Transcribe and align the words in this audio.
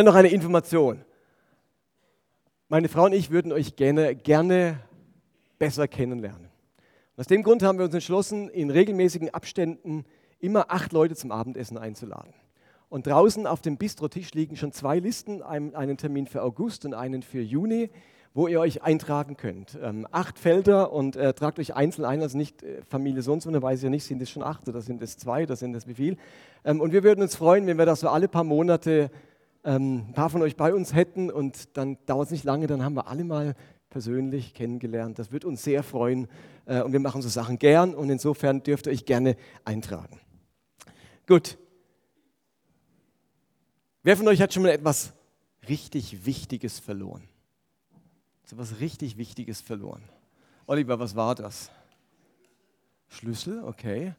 Schnell 0.00 0.12
noch 0.12 0.18
eine 0.18 0.28
Information. 0.28 1.04
Meine 2.70 2.88
Frau 2.88 3.04
und 3.04 3.12
ich 3.12 3.30
würden 3.30 3.52
euch 3.52 3.76
gerne, 3.76 4.14
gerne 4.14 4.80
besser 5.58 5.88
kennenlernen. 5.88 6.48
aus 7.18 7.26
dem 7.26 7.42
Grund 7.42 7.62
haben 7.62 7.76
wir 7.76 7.84
uns 7.84 7.92
entschlossen, 7.92 8.48
in 8.48 8.70
regelmäßigen 8.70 9.28
Abständen 9.34 10.06
immer 10.38 10.70
acht 10.70 10.94
Leute 10.94 11.16
zum 11.16 11.32
Abendessen 11.32 11.76
einzuladen. 11.76 12.32
Und 12.88 13.08
draußen 13.08 13.46
auf 13.46 13.60
dem 13.60 13.76
Bistrotisch 13.76 14.32
liegen 14.32 14.56
schon 14.56 14.72
zwei 14.72 15.00
Listen, 15.00 15.42
einen 15.42 15.98
Termin 15.98 16.26
für 16.26 16.42
August 16.44 16.86
und 16.86 16.94
einen 16.94 17.20
für 17.20 17.42
Juni, 17.42 17.90
wo 18.32 18.48
ihr 18.48 18.58
euch 18.58 18.82
eintragen 18.82 19.36
könnt. 19.36 19.78
Ähm, 19.82 20.06
acht 20.10 20.38
Felder 20.38 20.92
und 20.92 21.14
äh, 21.16 21.34
tragt 21.34 21.58
euch 21.58 21.74
einzeln 21.74 22.06
ein, 22.06 22.22
also 22.22 22.38
nicht 22.38 22.62
äh, 22.62 22.80
Familie 22.88 23.20
sonst, 23.20 23.44
und 23.44 23.60
weiß 23.60 23.82
ja 23.82 23.90
nicht, 23.90 24.04
sind 24.04 24.22
es 24.22 24.30
schon 24.30 24.44
acht 24.44 24.66
oder 24.66 24.80
sind 24.80 25.02
es 25.02 25.18
zwei 25.18 25.42
oder 25.42 25.56
sind 25.56 25.74
es 25.74 25.86
wie 25.86 25.94
viel. 25.94 26.16
Ähm, 26.64 26.80
und 26.80 26.92
wir 26.92 27.02
würden 27.02 27.20
uns 27.20 27.36
freuen, 27.36 27.66
wenn 27.66 27.76
wir 27.76 27.84
das 27.84 28.00
so 28.00 28.08
alle 28.08 28.28
paar 28.28 28.44
Monate 28.44 29.10
ähm, 29.64 30.06
ein 30.08 30.12
paar 30.14 30.30
von 30.30 30.42
euch 30.42 30.56
bei 30.56 30.74
uns 30.74 30.94
hätten 30.94 31.30
und 31.30 31.76
dann 31.76 31.98
dauert 32.06 32.26
es 32.26 32.32
nicht 32.32 32.44
lange, 32.44 32.66
dann 32.66 32.82
haben 32.82 32.94
wir 32.94 33.08
alle 33.08 33.24
mal 33.24 33.54
persönlich 33.90 34.54
kennengelernt. 34.54 35.18
Das 35.18 35.32
wird 35.32 35.44
uns 35.44 35.62
sehr 35.62 35.82
freuen 35.82 36.28
äh, 36.66 36.80
und 36.80 36.92
wir 36.92 37.00
machen 37.00 37.22
so 37.22 37.28
Sachen 37.28 37.58
gern 37.58 37.94
und 37.94 38.08
insofern 38.08 38.62
dürft 38.62 38.86
ihr 38.86 38.92
euch 38.92 39.04
gerne 39.04 39.36
eintragen. 39.64 40.20
Gut. 41.26 41.58
Wer 44.02 44.16
von 44.16 44.28
euch 44.28 44.40
hat 44.40 44.54
schon 44.54 44.62
mal 44.62 44.70
etwas 44.70 45.12
richtig 45.68 46.24
Wichtiges 46.24 46.78
verloren? 46.78 47.28
So 48.46 48.56
etwas 48.56 48.80
richtig 48.80 49.18
Wichtiges 49.18 49.60
verloren. 49.60 50.02
Oliver, 50.66 50.98
was 50.98 51.14
war 51.16 51.34
das? 51.34 51.70
Schlüssel, 53.08 53.62
okay. 53.64 54.14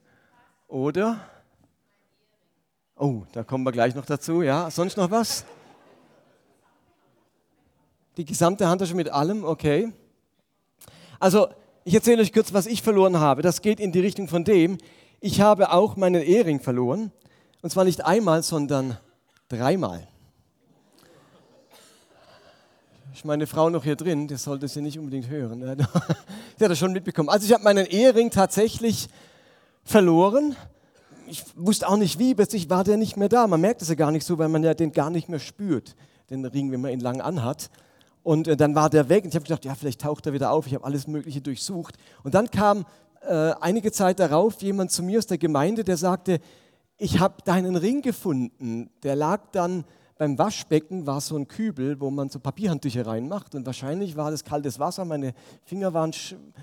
Oder? 0.68 1.20
Oh, 3.02 3.24
da 3.32 3.44
kommen 3.44 3.64
wir 3.64 3.72
gleich 3.72 3.96
noch 3.96 4.06
dazu. 4.06 4.44
Ja, 4.44 4.70
sonst 4.70 4.96
noch 4.96 5.10
was? 5.10 5.44
Die 8.16 8.26
gesamte 8.26 8.68
Handtasche 8.68 8.94
mit 8.94 9.10
allem, 9.10 9.44
okay. 9.44 9.92
Also, 11.20 11.48
ich 11.84 11.96
erzähle 11.96 12.22
euch 12.22 12.32
kurz, 12.32 12.54
was 12.54 12.68
ich 12.68 12.84
verloren 12.84 13.20
habe. 13.20 13.42
Das 13.42 13.64
geht 13.64 13.80
in 13.80 13.92
die 13.92 14.02
Richtung 14.02 14.28
von 14.28 14.44
dem, 14.44 14.78
ich 15.20 15.42
habe 15.42 15.72
auch 15.72 15.96
meinen 15.96 16.22
Ehering 16.22 16.60
verloren. 16.60 17.12
Und 17.64 17.72
zwar 17.72 17.86
nicht 17.86 18.06
einmal, 18.06 18.44
sondern 18.44 19.00
dreimal. 19.50 20.08
Ist 23.16 23.26
meine 23.26 23.48
Frau 23.48 23.72
noch 23.72 23.84
hier 23.84 23.96
drin? 23.96 24.28
Das 24.28 24.44
sollte 24.44 24.68
sie 24.68 24.82
nicht 24.84 25.00
unbedingt 25.00 25.28
hören. 25.28 25.62
Sie 26.60 26.64
hat 26.64 26.70
das 26.70 26.78
schon 26.78 26.94
mitbekommen. 26.94 27.30
Also 27.30 27.48
ich 27.48 27.54
habe 27.54 27.64
meinen 27.64 27.88
Ehering 27.88 28.30
tatsächlich 28.30 29.10
verloren 29.84 30.56
ich 31.32 31.44
wusste 31.56 31.88
auch 31.88 31.98
nicht 31.98 32.20
wie, 32.20 32.36
plötzlich 32.36 32.70
war 32.70 32.84
der 32.84 32.98
nicht 32.98 33.16
mehr 33.16 33.30
da. 33.30 33.48
Man 33.48 33.62
merkt 33.62 33.82
es 33.82 33.88
ja 33.88 33.96
gar 33.96 34.12
nicht 34.12 34.26
so, 34.26 34.38
weil 34.38 34.50
man 34.50 34.64
ja 34.64 34.74
den 34.74 34.92
gar 34.92 35.10
nicht 35.10 35.30
mehr 35.30 35.40
spürt, 35.40 35.96
den 36.30 36.46
Ring, 36.46 36.72
wenn 36.72 36.82
man 36.82 36.92
ihn 36.92 37.00
lang 37.00 37.22
anhat. 37.22 37.70
Und 38.22 38.48
äh, 38.48 38.58
dann 38.58 38.76
war 38.76 38.90
der 38.90 39.10
weg 39.10 39.24
und 39.24 39.30
ich 39.30 39.36
habe 39.36 39.46
gedacht, 39.46 39.66
ja, 39.66 39.74
vielleicht 39.74 40.02
taucht 40.02 40.26
er 40.26 40.34
wieder 40.34 40.52
auf. 40.52 40.68
Ich 40.68 40.76
habe 40.76 40.84
alles 40.84 41.08
Mögliche 41.08 41.42
durchsucht. 41.42 41.96
Und 42.24 42.36
dann 42.36 42.52
kam 42.52 42.86
äh, 43.22 43.54
einige 43.62 43.92
Zeit 43.92 44.20
darauf 44.20 44.62
jemand 44.62 44.92
zu 44.92 45.04
mir 45.04 45.20
aus 45.20 45.28
der 45.28 45.38
Gemeinde, 45.38 45.84
der 45.84 45.98
sagte, 45.98 46.40
ich 46.98 47.20
habe 47.20 47.36
deinen 47.46 47.78
Ring 47.78 48.02
gefunden. 48.02 48.90
Der 49.04 49.16
lag 49.16 49.42
dann 49.54 49.86
beim 50.22 50.38
Waschbecken 50.38 51.08
war 51.08 51.20
so 51.20 51.36
ein 51.36 51.48
Kübel, 51.48 52.00
wo 52.00 52.12
man 52.12 52.30
so 52.30 52.40
Papierhandtücher 52.40 53.08
reinmacht 53.08 53.56
und 53.56 53.66
wahrscheinlich 53.66 54.16
war 54.16 54.30
das 54.30 54.44
kaltes 54.44 54.78
Wasser, 54.78 55.04
meine 55.04 55.34
Finger 55.64 55.96
waren 55.96 56.12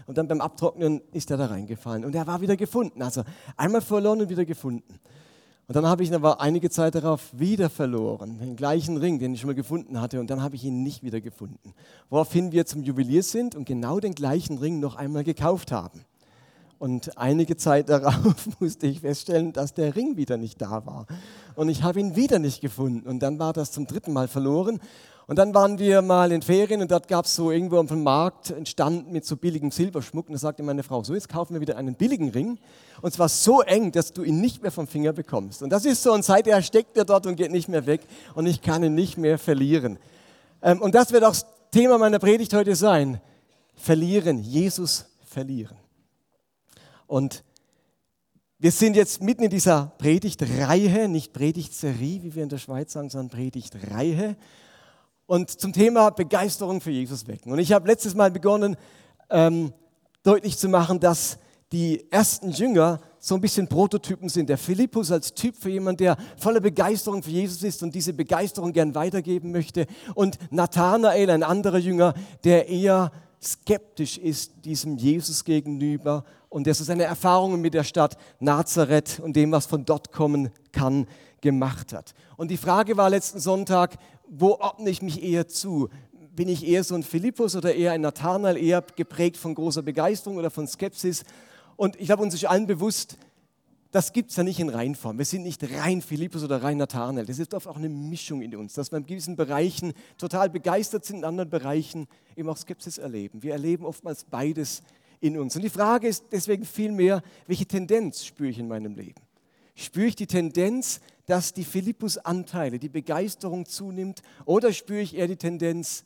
und 0.07 0.17
dann 0.17 0.29
beim 0.29 0.41
Abtrocknen 0.41 1.01
ist 1.11 1.33
er 1.33 1.39
da 1.39 1.47
reingefallen 1.47 2.05
und 2.05 2.15
er 2.15 2.29
war 2.29 2.41
wieder 2.41 2.57
gefunden. 2.57 3.03
Also 3.03 3.25
einmal 3.57 3.81
verloren 3.81 4.21
und 4.21 4.29
wieder 4.29 4.45
gefunden. 4.45 5.01
Und 5.67 5.75
dann 5.75 5.89
habe 5.89 6.05
ich 6.05 6.09
ihn 6.09 6.15
aber 6.15 6.41
einige 6.41 6.71
Zeit 6.71 6.95
darauf 6.95 7.37
wieder 7.37 7.69
verloren, 7.69 8.39
den 8.39 8.55
gleichen 8.55 8.97
Ring, 8.97 9.19
den 9.19 9.35
ich 9.35 9.41
schon 9.41 9.49
mal 9.49 9.55
gefunden 9.55 10.01
hatte, 10.01 10.21
und 10.21 10.31
dann 10.31 10.41
habe 10.41 10.55
ich 10.55 10.63
ihn 10.63 10.85
nicht 10.85 11.03
wieder 11.03 11.21
gefunden. 11.21 11.75
Woraufhin 12.11 12.53
wir 12.53 12.65
zum 12.65 12.85
Juwelier 12.85 13.25
sind 13.25 13.57
und 13.57 13.65
genau 13.65 13.99
den 13.99 14.15
gleichen 14.15 14.59
Ring 14.59 14.79
noch 14.79 14.95
einmal 14.95 15.25
gekauft 15.25 15.73
haben. 15.73 16.05
Und 16.79 17.19
einige 17.19 17.57
Zeit 17.57 17.89
darauf 17.89 18.49
musste 18.61 18.87
ich 18.87 19.01
feststellen, 19.01 19.53
dass 19.53 19.75
der 19.75 19.97
Ring 19.97 20.17
wieder 20.17 20.37
nicht 20.37 20.61
da 20.63 20.87
war. 20.87 21.07
Und 21.57 21.69
ich 21.69 21.83
habe 21.83 21.99
ihn 21.99 22.15
wieder 22.15 22.39
nicht 22.39 22.61
gefunden. 22.61 23.09
Und 23.09 23.21
dann 23.21 23.39
war 23.39 23.53
das 23.53 23.73
zum 23.73 23.87
dritten 23.87 24.13
Mal 24.13 24.29
verloren. 24.29 24.81
Und 25.27 25.37
dann 25.37 25.53
waren 25.55 25.79
wir 25.79 26.01
mal 26.01 26.33
in 26.33 26.41
Ferien 26.41 26.81
und 26.81 26.91
dort 26.91 27.07
gab 27.07 27.27
es 27.27 27.35
so 27.35 27.51
irgendwo 27.51 27.79
auf 27.79 27.89
dem 27.89 28.03
Markt 28.03 28.51
entstanden 28.51 29.13
mit 29.13 29.27
so 29.27 29.37
billigem 29.37 29.71
Silberschmuck. 29.71 30.29
Und 30.29 30.33
da 30.33 30.39
sagte 30.39 30.63
meine 30.63 30.83
Frau, 30.83 31.03
so 31.05 31.13
jetzt 31.13 31.29
kaufen 31.29 31.53
wir 31.53 31.61
wieder 31.61 31.77
einen 31.77 31.97
billigen 31.97 32.31
Ring. 32.31 32.59
Und 33.03 33.13
zwar 33.13 33.29
so 33.29 33.61
eng, 33.61 33.93
dass 33.93 34.15
du 34.15 34.23
ihn 34.23 34.41
nicht 34.41 34.63
mehr 34.63 34.71
vom 34.71 34.87
Finger 34.87 35.13
bekommst. 35.13 35.63
Und 35.63 35.71
das 35.71 35.85
ist 35.85 36.03
so, 36.03 36.15
und 36.15 36.25
seither 36.25 36.63
steckt 36.63 36.97
er 36.97 37.05
dort 37.05 37.27
und 37.27 37.37
geht 37.37 37.51
nicht 37.51 37.69
mehr 37.69 37.85
weg. 37.85 38.01
Und 38.35 38.47
ich 38.47 38.63
kann 38.63 38.83
ihn 38.83 38.95
nicht 38.95 39.19
mehr 39.19 39.37
verlieren. 39.37 39.99
Ähm, 40.63 40.81
und 40.81 40.95
das 40.95 41.13
wird 41.13 41.25
auch 41.25 41.31
das 41.31 41.45
Thema 41.73 41.99
meiner 41.99 42.21
Predigt 42.21 42.55
heute 42.55 42.75
sein. 42.75 43.21
Verlieren, 43.75 44.39
Jesus 44.39 45.05
verlieren. 45.27 45.77
Und 47.09 47.43
wir 48.59 48.71
sind 48.71 48.95
jetzt 48.95 49.23
mitten 49.23 49.43
in 49.43 49.51
dieser 49.51 49.93
Predigtreihe, 49.99 51.09
nicht 51.09 51.33
Predigtserie, 51.33 52.23
wie 52.23 52.35
wir 52.35 52.43
in 52.43 52.49
der 52.49 52.59
Schweiz 52.59 52.93
sagen, 52.93 53.09
sondern 53.09 53.31
Predigtreihe. 53.31 54.37
Und 55.27 55.51
zum 55.51 55.73
Thema 55.73 56.11
Begeisterung 56.11 56.81
für 56.81 56.91
Jesus 56.91 57.27
wecken. 57.27 57.51
Und 57.53 57.59
ich 57.59 57.73
habe 57.73 57.89
letztes 57.89 58.15
Mal 58.15 58.31
begonnen, 58.31 58.77
ähm, 59.31 59.73
deutlich 60.23 60.59
zu 60.59 60.69
machen, 60.69 61.01
dass 61.01 61.39
die 61.73 62.11
ersten 62.11 62.51
Jünger 62.51 63.01
so 63.19 63.35
ein 63.35 63.41
bisschen 63.41 63.69
Prototypen 63.69 64.29
sind. 64.29 64.49
Der 64.49 64.59
Philippus 64.59 65.11
als 65.11 65.35
Typ 65.35 65.57
für 65.57 65.71
jemanden, 65.71 65.99
der 65.99 66.17
voller 66.37 66.61
Begeisterung 66.61 67.23
für 67.23 67.31
Jesus 67.31 67.63
ist 67.63 67.83
und 67.83 67.95
diese 67.95 68.13
Begeisterung 68.13 68.73
gern 68.73 68.95
weitergeben 68.95 69.51
möchte. 69.51 69.87
Und 70.15 70.39
Nathanael, 70.51 71.31
ein 71.31 71.43
anderer 71.43 71.79
Jünger, 71.79 72.15
der 72.45 72.69
eher 72.69 73.13
skeptisch 73.41 74.19
ist 74.19 74.65
diesem 74.65 74.97
Jesus 74.97 75.45
gegenüber 75.45 76.25
und 76.49 76.67
der 76.67 76.75
so 76.75 76.85
seine 76.85 77.05
Erfahrungen 77.05 77.61
mit 77.61 77.75
der 77.75 77.85
Stadt 77.85 78.17
Nazareth 78.41 79.21
und 79.21 79.37
dem, 79.37 79.53
was 79.53 79.67
von 79.67 79.85
dort 79.85 80.13
kommen 80.13 80.51
kann, 80.73 81.07
gemacht 81.41 81.93
hat. 81.93 82.15
Und 82.37 82.51
die 82.51 82.57
Frage 82.57 82.97
war 82.97 83.11
letzten 83.11 83.41
Sonntag, 83.41 83.97
wo 84.29 84.53
ordne 84.55 84.91
ich 84.91 85.03
mich 85.03 85.23
eher 85.23 85.49
zu? 85.49 85.89
Bin 86.33 86.49
ich 86.49 86.67
eher 86.67 86.85
so 86.85 86.95
ein 86.95 87.03
Philippus 87.03 87.57
oder 87.57 87.75
eher 87.75 87.93
ein 87.93 88.01
Nathanael, 88.01 88.57
eher 88.57 88.83
geprägt 88.97 89.37
von 89.37 89.55
großer 89.55 89.83
Begeisterung 89.83 90.37
oder 90.37 90.51
von 90.51 90.67
Skepsis? 90.67 91.25
Und 91.77 91.99
ich 92.01 92.07
glaube, 92.07 92.23
uns 92.23 92.35
ist 92.35 92.45
allen 92.45 92.67
bewusst, 92.67 93.17
das 93.91 94.13
gibt 94.13 94.31
es 94.31 94.37
ja 94.37 94.43
nicht 94.43 94.61
in 94.61 94.69
Reinform. 94.69 95.17
Wir 95.17 95.25
sind 95.25 95.45
nicht 95.45 95.63
rein 95.73 96.03
Philippus 96.03 96.45
oder 96.45 96.63
rein 96.63 96.77
Nathanael. 96.77 97.25
Das 97.25 97.39
ist 97.39 97.55
oft 97.55 97.67
auch 97.67 97.77
eine 97.77 97.89
Mischung 97.89 98.43
in 98.43 98.55
uns, 98.55 98.75
dass 98.75 98.93
wir 98.93 98.99
in 98.99 99.07
gewissen 99.07 99.35
Bereichen 99.35 99.95
total 100.19 100.51
begeistert 100.51 101.07
sind, 101.07 101.19
in 101.19 101.25
anderen 101.25 101.49
Bereichen 101.49 102.07
eben 102.37 102.51
auch 102.51 102.57
Skepsis 102.59 102.99
erleben. 102.99 103.43
Wir 103.43 103.53
erleben 103.53 103.87
oftmals 103.87 104.25
beides 104.25 104.83
in 105.21 105.39
uns. 105.39 105.57
Und 105.57 105.63
die 105.63 105.71
Frage 105.71 106.09
ist 106.09 106.25
deswegen 106.33 106.65
vielmehr, 106.65 107.23
welche 107.47 107.67
Tendenz 107.67 108.25
spüre 108.25 108.51
ich 108.51 108.59
in 108.59 108.69
meinem 108.69 108.95
Leben? 108.95 109.21
Spüre 109.75 110.07
ich 110.07 110.17
die 110.17 110.27
Tendenz, 110.27 111.01
dass 111.27 111.53
die 111.53 111.65
Philippus-Anteile, 111.65 112.79
die 112.79 112.89
Begeisterung 112.89 113.67
zunimmt, 113.67 114.23
oder 114.45 114.73
spüre 114.73 115.01
ich 115.01 115.15
eher 115.15 115.29
die 115.29 115.37
Tendenz, 115.37 116.05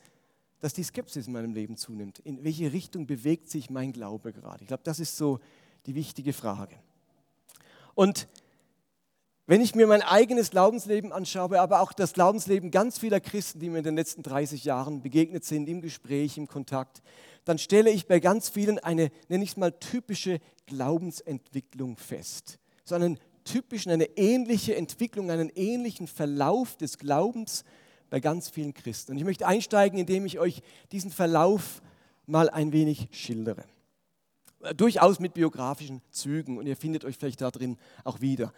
dass 0.61 0.75
die 0.75 0.83
Skepsis 0.83 1.27
in 1.27 1.33
meinem 1.33 1.55
Leben 1.55 1.77
zunimmt? 1.77 2.19
In 2.21 2.45
welche 2.45 2.73
Richtung 2.73 3.07
bewegt 3.07 3.49
sich 3.49 3.71
mein 3.71 3.93
Glaube 3.93 4.33
gerade? 4.33 4.63
Ich 4.63 4.69
glaube, 4.69 4.83
das 4.85 5.01
ist 5.01 5.17
so 5.17 5.41
die 5.87 5.95
wichtige 5.95 6.33
Frage. 6.33 6.77
Und 7.95 8.29
wenn 9.47 9.61
ich 9.61 9.75
mir 9.75 9.87
mein 9.87 10.03
eigenes 10.03 10.51
Glaubensleben 10.51 11.13
anschaue, 11.13 11.61
aber 11.61 11.81
auch 11.81 11.93
das 11.93 12.13
Glaubensleben 12.13 12.71
ganz 12.71 12.99
vieler 12.99 13.21
Christen, 13.21 13.59
die 13.59 13.71
mir 13.71 13.79
in 13.79 13.85
den 13.85 13.97
letzten 13.97 14.23
30 14.23 14.65
Jahren 14.65 15.03
begegnet 15.03 15.45
sind, 15.45 15.69
im 15.69 15.81
Gespräch, 15.81 16.39
im 16.39 16.47
Kontakt, 16.47 17.03
dann 17.45 17.59
stelle 17.59 17.91
ich 17.91 18.07
bei 18.07 18.21
ganz 18.21 18.49
vielen 18.49 18.79
eine, 18.79 19.11
nenne 19.29 19.43
ich 19.43 19.51
es 19.51 19.57
mal, 19.57 19.73
typische 19.73 20.39
Glaubensentwicklung 20.67 21.97
fest. 21.97 22.59
So 22.85 22.95
einen 22.95 23.19
typischen, 23.45 23.91
eine 23.91 24.05
ähnliche 24.17 24.77
Entwicklung, 24.77 25.31
einen 25.31 25.51
ähnlichen 25.55 26.07
Verlauf 26.07 26.77
des 26.77 26.99
Glaubens 26.99 27.65
bei 28.11 28.21
ganz 28.21 28.49
vielen 28.49 28.75
Christen. 28.75 29.13
Und 29.13 29.19
ich 29.19 29.25
möchte 29.25 29.47
einsteigen, 29.47 29.99
indem 29.99 30.25
ich 30.25 30.39
euch 30.39 30.63
diesen 30.93 31.11
Verlauf 31.11 31.83
mal 32.27 32.49
ein 32.49 32.73
wenig 32.73 33.09
schildere 33.11 33.65
durchaus 34.77 35.19
mit 35.19 35.35
biografischen 35.35 36.03
Zügen 36.11 36.59
und 36.59 36.67
ihr 36.67 36.77
findet 36.77 37.05
euch 37.05 37.17
vielleicht 37.17 37.41
da 37.41 37.51
drin 37.51 37.77
auch 38.05 38.21
wieder. 38.21 38.53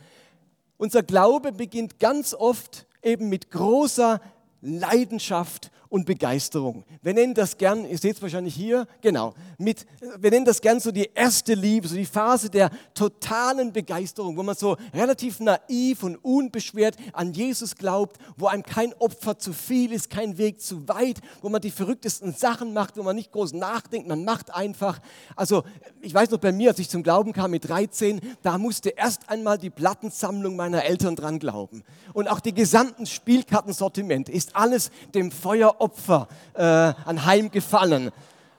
Unser 0.85 1.03
Glaube 1.03 1.51
beginnt 1.53 1.99
ganz 1.99 2.35
oft 2.35 2.87
eben 3.03 3.31
mit 3.31 3.51
großer 3.51 4.21
Leidenschaft 4.61 5.71
und 5.94 6.06
Begeisterung. 6.06 6.82
Wir 7.02 7.14
nennen 7.14 7.35
das 7.35 7.56
gern, 7.56 7.88
ihr 7.88 7.99
seht 7.99 8.17
es 8.17 8.23
wahrscheinlich 8.23 8.56
hier, 8.56 8.88
genau, 9.00 9.32
mit, 9.58 9.87
wir 10.19 10.32
nennen 10.32 10.44
das 10.44 10.61
gern 10.61 10.81
so 10.81 10.91
die 10.91 11.08
erste 11.14 11.55
Liebe, 11.55 11.87
so 11.87 11.94
die 11.94 12.05
Phase 12.05 12.50
der 12.50 12.70
totalen 12.94 13.73
Begeisterung, 13.73 14.37
wo 14.37 14.43
man 14.43 14.56
so 14.56 14.76
relativ 14.93 15.38
naiv 15.38 16.02
und 16.02 16.17
unbeschwert 16.17 16.96
an 17.12 17.32
Jesus 17.32 17.76
glaubt, 17.76 18.17
wo 18.37 18.49
einem 18.49 18.64
kein 18.64 18.93
Opfer 18.94 19.38
zu 19.38 19.52
viel 19.52 19.93
ist, 19.93 20.11
kein 20.11 20.37
Weg 20.37 20.61
zu 20.61 20.88
weit, 20.88 21.20
wo 21.43 21.49
man 21.49 21.61
die 21.61 21.70
verrücktesten 21.70 22.32
Sachen 22.32 22.73
macht, 22.73 22.96
wo 22.96 23.05
man 23.05 23.14
nicht 23.14 23.31
groß 23.31 23.52
nachdenkt, 23.52 24.08
man 24.08 24.25
macht 24.25 24.52
einfach. 24.52 24.99
Also 25.37 25.62
ich 26.00 26.12
weiß 26.12 26.32
noch 26.32 26.38
bei 26.38 26.50
mir, 26.50 26.70
als 26.70 26.81
ich 26.81 26.88
zum 26.88 27.05
Glauben 27.05 27.32
kam 27.32 27.52
mit 27.52 27.69
13, 27.69 28.20
da 28.43 28.58
musste 28.58 28.88
erst 28.88 29.31
einmal 29.31 29.58
die 29.58 29.70
Plattensammlung 29.70 30.56
meiner 30.56 30.85
Eltern 30.85 31.14
dran 31.14 31.38
glauben. 31.38 31.85
Und 32.14 32.26
auch 32.26 32.41
die 32.41 32.52
gesamten 32.52 33.06
Spielkartensortiment 33.06 34.29
ist 34.29 34.56
alles 34.56 34.91
dem 35.14 35.31
Feuer 35.31 35.84
Opfer 35.85 36.29
äh, 36.55 36.63
anheimgefallen. 36.63 38.11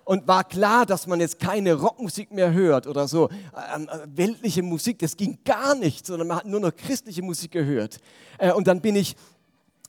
Und 0.03 0.27
war 0.27 0.43
klar, 0.43 0.85
dass 0.85 1.07
man 1.07 1.19
jetzt 1.19 1.39
keine 1.39 1.73
Rockmusik 1.73 2.31
mehr 2.31 2.53
hört 2.53 2.85
oder 2.85 3.07
so 3.07 3.27
ähm, 3.75 3.89
äh, 3.91 4.05
weltliche 4.15 4.61
Musik, 4.61 4.99
das 4.99 5.17
ging 5.17 5.39
gar 5.43 5.73
nicht, 5.73 6.05
sondern 6.05 6.27
man 6.27 6.37
hat 6.37 6.45
nur 6.45 6.59
noch 6.59 6.75
christliche 6.75 7.23
Musik 7.23 7.51
gehört. 7.51 7.97
Äh, 8.37 8.51
und 8.51 8.67
dann 8.67 8.81
bin 8.81 8.95
ich 8.95 9.15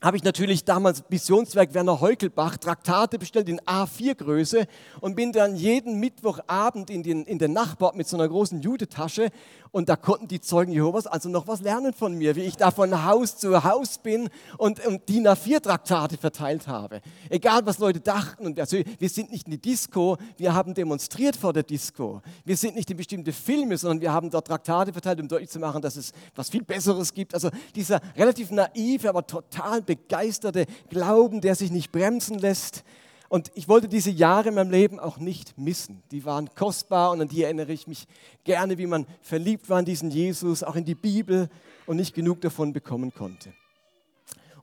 habe 0.03 0.17
ich 0.19 0.25
natürlich 0.25 0.65
damals 0.65 1.03
Missionswerk 1.09 1.73
Werner 1.73 2.01
Heukelbach 2.01 2.59
Traktate 2.59 3.19
bestellt 3.19 3.49
in 3.49 3.61
A4-Größe 3.61 4.67
und 5.01 5.17
bin 5.17 5.33
dann 5.33 5.57
jeden 5.57 5.99
Mittwochabend 6.01 6.91
in 6.91 7.03
den, 7.03 7.25
in 7.25 7.39
den 7.39 7.53
Nachbarort 7.53 7.97
mit 7.97 8.07
so 8.07 8.17
einer 8.17 8.29
großen 8.29 8.61
Judetasche 8.61 9.31
und 9.77 9.91
da 9.91 9.97
konnten 9.97 10.27
die 10.27 10.41
Zeugen 10.41 10.73
Jehovas 10.73 11.07
also 11.07 11.29
noch 11.29 11.47
was 11.49 11.61
lernen 11.61 11.93
von 11.93 12.15
mir, 12.15 12.35
wie 12.35 12.45
ich 12.45 12.57
da 12.57 12.71
von 12.71 13.05
Haus 13.05 13.37
zu 13.37 13.63
Haus 13.63 13.99
bin 13.99 14.31
und, 14.57 14.83
und 14.87 15.07
DIN 15.07 15.29
A4-Traktate 15.29 16.17
verteilt 16.17 16.67
habe. 16.67 17.03
Egal, 17.29 17.61
was 17.67 17.79
Leute 17.79 18.01
dachten. 18.01 18.47
Und 18.47 18.59
also, 18.59 18.79
wir 18.99 19.09
sind 19.11 19.31
nicht 19.31 19.45
in 19.47 19.51
die 19.51 19.61
Disco, 19.61 20.17
wir 20.39 20.55
haben 20.55 20.73
demonstriert 20.73 21.37
vor 21.37 21.53
der 21.53 21.63
Disco. 21.63 22.23
Wir 22.47 22.57
sind 22.57 22.75
nicht 22.75 22.91
in 22.91 22.97
bestimmte 22.97 23.35
Filme, 23.35 23.77
sondern 23.77 24.01
wir 24.01 24.15
haben 24.15 24.31
dort 24.31 24.47
Traktate 24.47 24.95
verteilt, 24.95 25.21
um 25.21 25.29
deutlich 25.29 25.51
zu 25.51 25.59
machen, 25.59 25.83
dass 25.83 25.97
es 25.97 26.15
was 26.35 26.49
viel 26.49 26.63
Besseres 26.63 27.13
gibt. 27.13 27.35
Also 27.35 27.51
dieser 27.75 28.01
relativ 28.17 28.51
naive, 28.51 29.11
aber 29.11 29.27
total 29.27 29.83
begeisterte 29.83 30.65
Glauben, 30.89 31.43
der 31.43 31.55
sich 31.55 31.71
nicht 31.71 31.93
bremsen 31.93 32.39
lässt. 32.39 32.83
Und 33.29 33.51
ich 33.55 33.69
wollte 33.69 33.89
diese 33.89 34.11
Jahre 34.11 34.51
in 34.51 34.55
meinem 34.55 34.71
Leben 34.71 35.01
auch 35.01 35.19
nicht 35.19 35.59
missen. 35.59 36.03
Die 36.11 36.25
waren 36.25 36.49
kostbar 36.55 37.11
und 37.11 37.21
an 37.21 37.29
die 37.29 37.43
erinnere 37.43 37.73
ich 37.73 37.87
mich 37.87 38.07
gerne, 38.45 38.79
wie 38.79 38.87
man 38.87 39.07
verliebt 39.21 39.69
war 39.69 39.81
in 39.81 39.85
diesen 39.85 40.11
Jesus, 40.11 40.63
auch 40.63 40.77
in 40.77 40.85
die 40.85 40.95
Bibel 40.95 41.49
und 41.87 41.97
nicht 41.97 42.15
genug 42.15 42.41
davon 42.41 42.73
bekommen 42.73 43.13
konnte. 43.13 43.53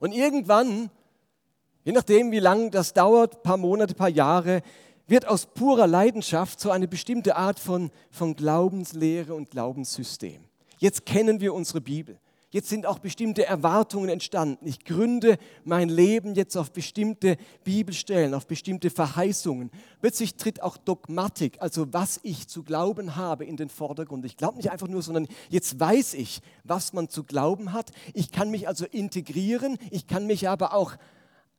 Und 0.00 0.12
irgendwann, 0.12 0.90
je 1.84 1.92
nachdem, 1.92 2.30
wie 2.30 2.38
lange 2.38 2.70
das 2.70 2.94
dauert, 2.94 3.42
paar 3.42 3.58
Monate, 3.58 3.94
paar 3.94 4.08
Jahre, 4.08 4.62
wird 5.06 5.28
aus 5.28 5.46
purer 5.46 5.86
Leidenschaft 5.86 6.58
so 6.58 6.70
eine 6.70 6.88
bestimmte 6.88 7.36
Art 7.36 7.58
von, 7.58 7.90
von 8.10 8.34
Glaubenslehre 8.34 9.34
und 9.34 9.50
Glaubenssystem. 9.50 10.42
Jetzt 10.78 11.04
kennen 11.04 11.40
wir 11.40 11.52
unsere 11.52 11.80
Bibel. 11.80 12.18
Jetzt 12.54 12.68
sind 12.68 12.86
auch 12.86 13.00
bestimmte 13.00 13.44
Erwartungen 13.44 14.08
entstanden. 14.08 14.68
Ich 14.68 14.84
gründe 14.84 15.38
mein 15.64 15.88
Leben 15.88 16.36
jetzt 16.36 16.56
auf 16.56 16.70
bestimmte 16.70 17.36
Bibelstellen, 17.64 18.32
auf 18.32 18.46
bestimmte 18.46 18.90
Verheißungen. 18.90 19.72
Plötzlich 20.00 20.36
tritt 20.36 20.62
auch 20.62 20.76
Dogmatik, 20.76 21.56
also 21.58 21.92
was 21.92 22.20
ich 22.22 22.46
zu 22.46 22.62
glauben 22.62 23.16
habe, 23.16 23.44
in 23.44 23.56
den 23.56 23.68
Vordergrund. 23.68 24.24
Ich 24.24 24.36
glaube 24.36 24.58
nicht 24.58 24.70
einfach 24.70 24.86
nur, 24.86 25.02
sondern 25.02 25.26
jetzt 25.48 25.80
weiß 25.80 26.14
ich, 26.14 26.42
was 26.62 26.92
man 26.92 27.08
zu 27.08 27.24
glauben 27.24 27.72
hat. 27.72 27.90
Ich 28.12 28.30
kann 28.30 28.52
mich 28.52 28.68
also 28.68 28.84
integrieren, 28.84 29.76
ich 29.90 30.06
kann 30.06 30.28
mich 30.28 30.48
aber 30.48 30.74
auch 30.74 30.92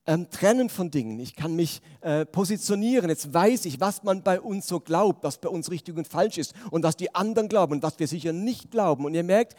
ähm, 0.07 0.29
trennen 0.29 0.69
von 0.69 0.91
Dingen. 0.91 1.19
Ich 1.19 1.35
kann 1.35 1.55
mich 1.55 1.81
äh, 2.01 2.25
positionieren. 2.25 3.09
Jetzt 3.09 3.33
weiß 3.33 3.65
ich, 3.65 3.79
was 3.79 4.03
man 4.03 4.23
bei 4.23 4.39
uns 4.39 4.67
so 4.67 4.79
glaubt, 4.79 5.23
was 5.23 5.39
bei 5.39 5.49
uns 5.49 5.71
richtig 5.71 5.97
und 5.97 6.07
falsch 6.07 6.37
ist 6.37 6.53
und 6.71 6.83
was 6.83 6.95
die 6.95 7.13
anderen 7.13 7.49
glauben 7.49 7.73
und 7.73 7.83
was 7.83 7.99
wir 7.99 8.07
sicher 8.07 8.31
nicht 8.31 8.71
glauben. 8.71 9.05
Und 9.05 9.13
ihr 9.13 9.23
merkt, 9.23 9.55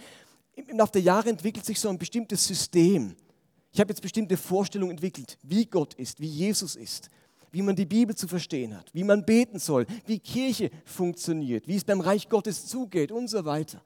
im 0.57 0.79
Laufe 0.79 0.93
der 0.93 1.03
Jahre 1.03 1.29
entwickelt 1.29 1.65
sich 1.65 1.79
so 1.79 1.89
ein 1.89 1.99
bestimmtes 1.99 2.47
System. 2.47 3.15
Ich 3.73 3.81
habe 3.81 3.91
jetzt 3.91 4.01
bestimmte 4.01 4.37
Vorstellungen 4.37 4.93
entwickelt, 4.93 5.39
wie 5.43 5.67
Gott 5.67 5.95
ist, 5.95 6.19
wie 6.19 6.29
Jesus 6.29 6.77
ist, 6.77 7.11
wie 7.53 7.63
man 7.63 7.77
die 7.77 7.85
Bibel 7.85 8.17
zu 8.17 8.27
verstehen 8.27 8.75
hat, 8.77 8.89
wie 8.95 9.05
man 9.05 9.25
beten 9.25 9.59
soll, 9.59 9.87
wie 10.07 10.19
Kirche 10.19 10.71
funktioniert, 10.85 11.69
wie 11.69 11.77
es 11.77 11.85
beim 11.85 12.01
Reich 12.01 12.29
Gottes 12.29 12.67
zugeht 12.67 13.13
und 13.13 13.29
so 13.29 13.45
weiter. 13.45 13.83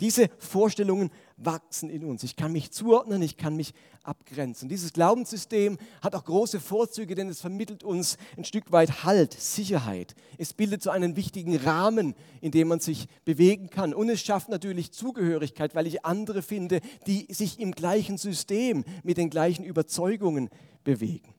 Diese 0.00 0.30
Vorstellungen 0.38 1.10
wachsen 1.36 1.90
in 1.90 2.04
uns. 2.04 2.22
Ich 2.22 2.36
kann 2.36 2.52
mich 2.52 2.70
zuordnen, 2.70 3.20
ich 3.22 3.36
kann 3.36 3.56
mich 3.56 3.74
abgrenzen. 4.02 4.68
Dieses 4.68 4.92
Glaubenssystem 4.92 5.78
hat 6.02 6.14
auch 6.14 6.24
große 6.24 6.58
Vorzüge, 6.58 7.14
denn 7.14 7.28
es 7.28 7.40
vermittelt 7.40 7.84
uns 7.84 8.16
ein 8.36 8.44
Stück 8.44 8.72
weit 8.72 9.04
Halt, 9.04 9.34
Sicherheit. 9.34 10.14
Es 10.38 10.54
bildet 10.54 10.82
so 10.82 10.90
einen 10.90 11.16
wichtigen 11.16 11.56
Rahmen, 11.56 12.14
in 12.40 12.50
dem 12.50 12.68
man 12.68 12.80
sich 12.80 13.08
bewegen 13.24 13.68
kann. 13.68 13.92
Und 13.92 14.08
es 14.08 14.20
schafft 14.20 14.48
natürlich 14.48 14.92
Zugehörigkeit, 14.92 15.74
weil 15.74 15.86
ich 15.86 16.04
andere 16.04 16.42
finde, 16.42 16.80
die 17.06 17.26
sich 17.32 17.60
im 17.60 17.72
gleichen 17.72 18.16
System 18.16 18.84
mit 19.02 19.18
den 19.18 19.30
gleichen 19.30 19.64
Überzeugungen 19.64 20.48
bewegen. 20.82 21.34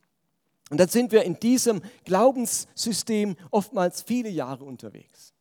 Und 0.69 0.79
dann 0.79 0.87
sind 0.87 1.11
wir 1.11 1.23
in 1.23 1.39
diesem 1.39 1.81
Glaubenssystem 2.05 3.35
oftmals 3.49 4.03
viele 4.03 4.29
Jahre 4.29 4.63
unterwegs. 4.63 5.33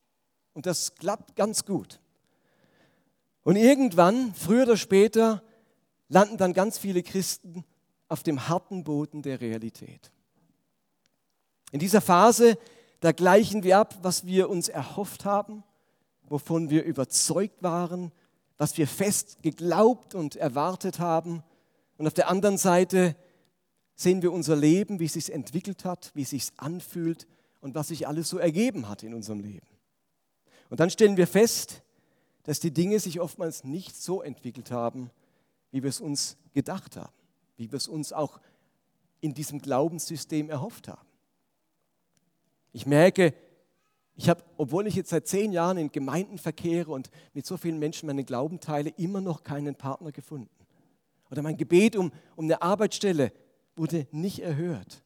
Und 0.53 0.65
das 0.65 0.95
klappt 0.95 1.35
ganz 1.35 1.63
gut. 1.63 2.01
Und 3.43 3.55
irgendwann, 3.55 4.33
früher 4.33 4.63
oder 4.63 4.77
später, 4.77 5.43
landen 6.09 6.37
dann 6.37 6.53
ganz 6.53 6.77
viele 6.77 7.03
Christen 7.03 7.65
auf 8.07 8.23
dem 8.23 8.47
harten 8.47 8.83
Boden 8.83 9.21
der 9.21 9.41
Realität. 9.41 10.11
In 11.71 11.79
dieser 11.79 12.01
Phase, 12.01 12.57
da 12.99 13.13
gleichen 13.13 13.63
wir 13.63 13.79
ab, 13.79 13.97
was 14.01 14.25
wir 14.25 14.49
uns 14.49 14.69
erhofft 14.69 15.25
haben, 15.25 15.63
wovon 16.23 16.69
wir 16.69 16.83
überzeugt 16.83 17.63
waren, 17.63 18.11
was 18.57 18.77
wir 18.77 18.87
fest 18.87 19.41
geglaubt 19.41 20.13
und 20.13 20.35
erwartet 20.35 20.99
haben. 20.99 21.41
Und 21.97 22.05
auf 22.07 22.13
der 22.13 22.29
anderen 22.29 22.57
Seite 22.57 23.15
sehen 23.95 24.21
wir 24.21 24.31
unser 24.31 24.55
Leben, 24.55 24.99
wie 24.99 25.05
es 25.05 25.13
sich 25.13 25.31
entwickelt 25.31 25.85
hat, 25.85 26.11
wie 26.13 26.23
es 26.23 26.31
sich 26.31 26.49
anfühlt 26.57 27.27
und 27.61 27.73
was 27.73 27.87
sich 27.87 28.07
alles 28.07 28.29
so 28.29 28.37
ergeben 28.37 28.89
hat 28.89 29.03
in 29.03 29.13
unserem 29.13 29.39
Leben. 29.39 29.67
Und 30.69 30.79
dann 30.79 30.89
stellen 30.89 31.17
wir 31.17 31.27
fest, 31.27 31.83
dass 32.43 32.59
die 32.59 32.71
Dinge 32.71 32.99
sich 32.99 33.19
oftmals 33.19 33.63
nicht 33.63 33.95
so 33.95 34.21
entwickelt 34.21 34.71
haben, 34.71 35.11
wie 35.71 35.83
wir 35.83 35.89
es 35.89 36.01
uns 36.01 36.37
gedacht 36.53 36.97
haben, 36.97 37.13
wie 37.57 37.71
wir 37.71 37.77
es 37.77 37.87
uns 37.87 38.13
auch 38.13 38.39
in 39.21 39.33
diesem 39.33 39.59
Glaubenssystem 39.61 40.49
erhofft 40.49 40.87
haben. 40.87 41.07
Ich 42.73 42.85
merke, 42.85 43.33
ich 44.15 44.29
habe, 44.29 44.43
obwohl 44.57 44.87
ich 44.87 44.95
jetzt 44.95 45.09
seit 45.09 45.27
zehn 45.27 45.51
Jahren 45.51 45.77
in 45.77 45.91
Gemeinden 45.91 46.37
verkehre 46.37 46.91
und 46.91 47.09
mit 47.33 47.45
so 47.45 47.57
vielen 47.57 47.79
Menschen 47.79 48.07
meinen 48.07 48.25
Glauben 48.25 48.59
teile, 48.59 48.89
immer 48.91 49.21
noch 49.21 49.43
keinen 49.43 49.75
Partner 49.75 50.11
gefunden. 50.11 50.49
Oder 51.29 51.41
mein 51.41 51.57
Gebet 51.57 51.95
um, 51.95 52.11
um 52.35 52.45
eine 52.45 52.61
Arbeitsstelle 52.61 53.31
wurde 53.75 54.07
nicht 54.11 54.39
erhört. 54.39 55.03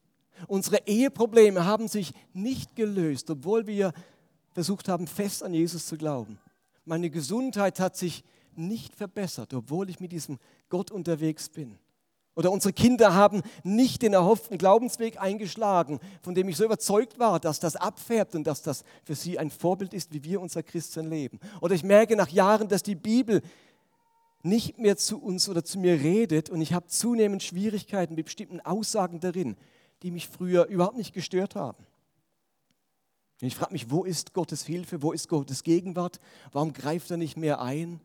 Unsere 0.48 0.86
Eheprobleme 0.86 1.64
haben 1.64 1.88
sich 1.88 2.12
nicht 2.32 2.76
gelöst, 2.76 3.30
obwohl 3.30 3.66
wir 3.66 3.92
versucht 4.52 4.88
haben, 4.88 5.06
fest 5.06 5.42
an 5.42 5.54
Jesus 5.54 5.86
zu 5.86 5.96
glauben. 5.96 6.38
Meine 6.86 7.10
Gesundheit 7.10 7.80
hat 7.80 7.96
sich 7.96 8.24
nicht 8.54 8.94
verbessert, 8.94 9.52
obwohl 9.52 9.90
ich 9.90 10.00
mit 10.00 10.12
diesem 10.12 10.38
Gott 10.68 10.90
unterwegs 10.90 11.48
bin. 11.48 11.78
Oder 12.36 12.52
unsere 12.52 12.72
Kinder 12.72 13.14
haben 13.14 13.42
nicht 13.64 14.02
den 14.02 14.12
erhofften 14.12 14.56
Glaubensweg 14.56 15.20
eingeschlagen, 15.20 15.98
von 16.22 16.34
dem 16.34 16.48
ich 16.48 16.56
so 16.56 16.64
überzeugt 16.64 17.18
war, 17.18 17.40
dass 17.40 17.60
das 17.60 17.74
abfärbt 17.76 18.34
und 18.36 18.46
dass 18.46 18.62
das 18.62 18.84
für 19.04 19.16
sie 19.16 19.38
ein 19.38 19.50
Vorbild 19.50 19.94
ist, 19.94 20.12
wie 20.12 20.22
wir 20.22 20.40
unser 20.40 20.62
Christen 20.62 21.10
leben. 21.10 21.40
Oder 21.60 21.74
ich 21.74 21.82
merke 21.82 22.14
nach 22.14 22.28
Jahren, 22.28 22.68
dass 22.68 22.82
die 22.82 22.94
Bibel 22.94 23.42
nicht 24.42 24.78
mehr 24.78 24.96
zu 24.96 25.20
uns 25.20 25.48
oder 25.48 25.64
zu 25.64 25.78
mir 25.80 26.00
redet 26.00 26.50
und 26.50 26.60
ich 26.60 26.72
habe 26.72 26.86
zunehmend 26.86 27.42
Schwierigkeiten 27.42 28.14
mit 28.14 28.26
bestimmten 28.26 28.60
Aussagen 28.60 29.18
darin, 29.18 29.56
die 30.02 30.12
mich 30.12 30.28
früher 30.28 30.66
überhaupt 30.66 30.98
nicht 30.98 31.14
gestört 31.14 31.56
haben. 31.56 31.84
Und 33.40 33.48
ich 33.48 33.54
frage 33.54 33.72
mich, 33.72 33.90
wo 33.90 34.04
ist 34.04 34.32
Gottes 34.32 34.64
Hilfe, 34.64 35.02
wo 35.02 35.12
ist 35.12 35.28
Gottes 35.28 35.62
Gegenwart? 35.62 36.20
Warum 36.52 36.72
greift 36.72 37.10
er 37.10 37.16
nicht 37.16 37.36
mehr 37.36 37.60
ein? 37.60 38.00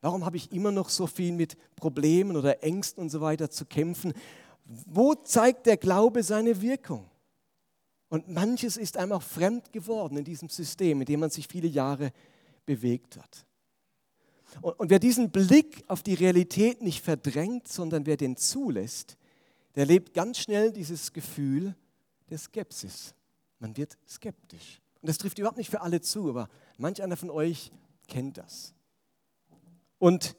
Warum 0.00 0.24
habe 0.24 0.36
ich 0.36 0.52
immer 0.52 0.72
noch 0.72 0.88
so 0.88 1.06
viel 1.06 1.32
mit 1.32 1.56
Problemen 1.76 2.36
oder 2.36 2.62
Ängsten 2.62 3.02
und 3.02 3.10
so 3.10 3.20
weiter 3.20 3.50
zu 3.50 3.66
kämpfen? 3.66 4.14
Wo 4.64 5.14
zeigt 5.14 5.66
der 5.66 5.76
Glaube 5.76 6.22
seine 6.22 6.60
Wirkung? 6.62 7.08
Und 8.08 8.28
manches 8.28 8.76
ist 8.76 8.96
einem 8.96 9.12
auch 9.12 9.22
fremd 9.22 9.72
geworden 9.72 10.16
in 10.16 10.24
diesem 10.24 10.48
System, 10.48 11.00
in 11.00 11.06
dem 11.06 11.20
man 11.20 11.30
sich 11.30 11.48
viele 11.48 11.68
Jahre 11.68 12.12
bewegt 12.64 13.16
hat. 13.16 13.46
Und, 14.62 14.78
und 14.78 14.90
wer 14.90 14.98
diesen 14.98 15.30
Blick 15.30 15.84
auf 15.88 16.02
die 16.02 16.14
Realität 16.14 16.82
nicht 16.82 17.02
verdrängt, 17.02 17.68
sondern 17.68 18.06
wer 18.06 18.16
den 18.16 18.36
zulässt, 18.36 19.16
der 19.74 19.86
lebt 19.86 20.14
ganz 20.14 20.38
schnell 20.38 20.72
dieses 20.72 21.12
Gefühl 21.12 21.74
der 22.30 22.38
Skepsis. 22.38 23.14
Man 23.58 23.76
wird 23.76 23.96
skeptisch. 24.08 24.80
Und 25.00 25.08
das 25.08 25.18
trifft 25.18 25.38
überhaupt 25.38 25.58
nicht 25.58 25.70
für 25.70 25.80
alle 25.80 26.00
zu, 26.00 26.28
aber 26.28 26.48
manch 26.78 27.02
einer 27.02 27.16
von 27.16 27.30
euch 27.30 27.70
kennt 28.08 28.38
das. 28.38 28.74
Und 29.98 30.36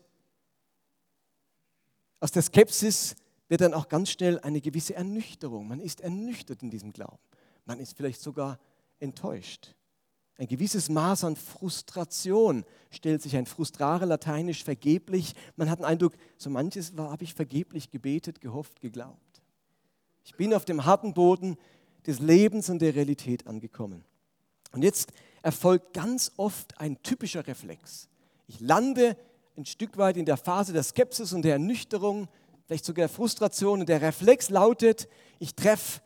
aus 2.20 2.32
der 2.32 2.42
Skepsis 2.42 3.16
wird 3.48 3.62
dann 3.62 3.74
auch 3.74 3.88
ganz 3.88 4.10
schnell 4.12 4.40
eine 4.40 4.62
gewisse 4.62 4.96
Ernüchterung. 4.96 5.68
Man 5.68 5.80
ist 5.80 6.02
ernüchtert 6.02 6.64
in 6.64 6.70
diesem 6.70 6.92
Glauben. 6.92 7.20
Man 7.66 7.80
ist 7.80 7.96
vielleicht 7.96 8.22
sogar 8.22 8.60
enttäuscht. 9.00 9.76
Ein 10.38 10.48
gewisses 10.48 10.90
Maß 10.90 11.24
an 11.24 11.36
Frustration 11.36 12.64
stellt 12.92 13.24
sich 13.24 13.36
ein. 13.36 13.48
Frustrare, 13.48 14.06
lateinisch 14.06 14.64
vergeblich. 14.64 15.34
Man 15.56 15.70
hat 15.70 15.80
den 15.80 15.86
Eindruck, 15.86 16.14
so 16.38 16.50
manches 16.50 16.94
habe 16.96 17.24
ich 17.24 17.34
vergeblich 17.34 17.90
gebetet, 17.90 18.40
gehofft, 18.40 18.80
geglaubt. 18.80 19.42
Ich 20.24 20.36
bin 20.36 20.54
auf 20.54 20.66
dem 20.66 20.86
harten 20.86 21.14
Boden 21.14 21.58
des 22.08 22.20
Lebens 22.20 22.70
und 22.70 22.80
der 22.80 22.96
Realität 22.96 23.46
angekommen. 23.46 24.04
Und 24.72 24.84
jetzt 24.84 25.12
erfolgt 25.44 25.94
ganz 25.94 26.32
oft 26.38 26.80
ein 26.80 27.02
typischer 27.04 27.46
Reflex. 27.46 28.08
Ich 28.48 28.60
lande 28.60 29.18
ein 29.58 29.66
Stück 29.66 29.98
weit 29.98 30.18
in 30.18 30.26
der 30.26 30.38
Phase 30.38 30.74
der 30.74 30.84
Skepsis 30.84 31.34
und 31.34 31.44
der 31.44 31.54
Ernüchterung, 31.54 32.28
vielleicht 32.66 32.86
sogar 32.86 33.08
der 33.08 33.16
Frustration. 33.16 33.82
Und 33.82 33.90
der 33.90 34.02
Reflex 34.02 34.50
lautet, 34.50 35.08
ich 35.40 35.56
treffe 35.56 36.02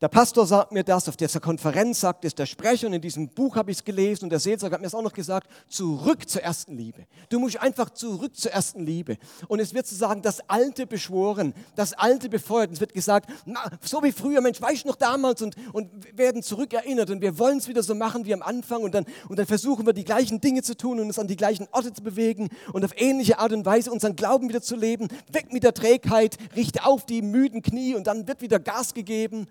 der 0.00 0.08
Pastor 0.08 0.46
sagt 0.46 0.72
mir 0.72 0.82
das, 0.82 1.08
auf 1.10 1.16
dieser 1.18 1.40
Konferenz 1.40 2.00
sagt 2.00 2.24
es 2.24 2.34
der 2.34 2.46
Sprecher 2.46 2.86
und 2.86 2.94
in 2.94 3.02
diesem 3.02 3.28
Buch 3.28 3.56
habe 3.56 3.70
ich 3.70 3.78
es 3.78 3.84
gelesen 3.84 4.24
und 4.24 4.30
der 4.30 4.40
Seelsorger 4.40 4.74
hat 4.74 4.80
mir 4.80 4.86
es 4.86 4.94
auch 4.94 5.02
noch 5.02 5.12
gesagt, 5.12 5.50
zurück 5.68 6.26
zur 6.26 6.40
ersten 6.42 6.74
Liebe. 6.74 7.06
Du 7.28 7.38
musst 7.38 7.60
einfach 7.60 7.90
zurück 7.90 8.34
zur 8.34 8.50
ersten 8.50 8.86
Liebe. 8.86 9.18
Und 9.48 9.60
es 9.60 9.74
wird 9.74 9.86
sozusagen 9.86 10.22
das 10.22 10.48
Alte 10.48 10.86
beschworen, 10.86 11.52
das 11.76 11.92
Alte 11.92 12.30
befeuert. 12.30 12.72
Es 12.72 12.80
wird 12.80 12.94
gesagt, 12.94 13.28
na, 13.44 13.60
so 13.82 14.02
wie 14.02 14.12
früher, 14.12 14.40
Mensch, 14.40 14.60
weißt 14.62 14.84
du 14.84 14.88
noch 14.88 14.96
damals 14.96 15.42
und, 15.42 15.54
und 15.74 15.90
werden 16.16 16.42
zurückerinnert 16.42 17.10
und 17.10 17.20
wir 17.20 17.38
wollen 17.38 17.58
es 17.58 17.68
wieder 17.68 17.82
so 17.82 17.94
machen 17.94 18.24
wie 18.24 18.32
am 18.32 18.42
Anfang 18.42 18.82
und 18.82 18.94
dann, 18.94 19.04
und 19.28 19.38
dann 19.38 19.46
versuchen 19.46 19.84
wir 19.84 19.92
die 19.92 20.04
gleichen 20.04 20.40
Dinge 20.40 20.62
zu 20.62 20.78
tun 20.78 20.98
und 20.98 21.08
uns 21.08 21.18
an 21.18 21.26
die 21.26 21.36
gleichen 21.36 21.68
Orte 21.72 21.92
zu 21.92 22.02
bewegen 22.02 22.48
und 22.72 22.86
auf 22.86 22.92
ähnliche 22.96 23.38
Art 23.38 23.52
und 23.52 23.66
Weise 23.66 23.92
unseren 23.92 24.16
Glauben 24.16 24.48
wieder 24.48 24.62
zu 24.62 24.76
leben. 24.76 25.08
Weg 25.30 25.52
mit 25.52 25.62
der 25.62 25.74
Trägheit, 25.74 26.38
richte 26.56 26.86
auf 26.86 27.04
die 27.04 27.20
müden 27.20 27.60
Knie 27.60 27.94
und 27.94 28.06
dann 28.06 28.26
wird 28.26 28.40
wieder 28.40 28.58
Gas 28.58 28.94
gegeben. 28.94 29.46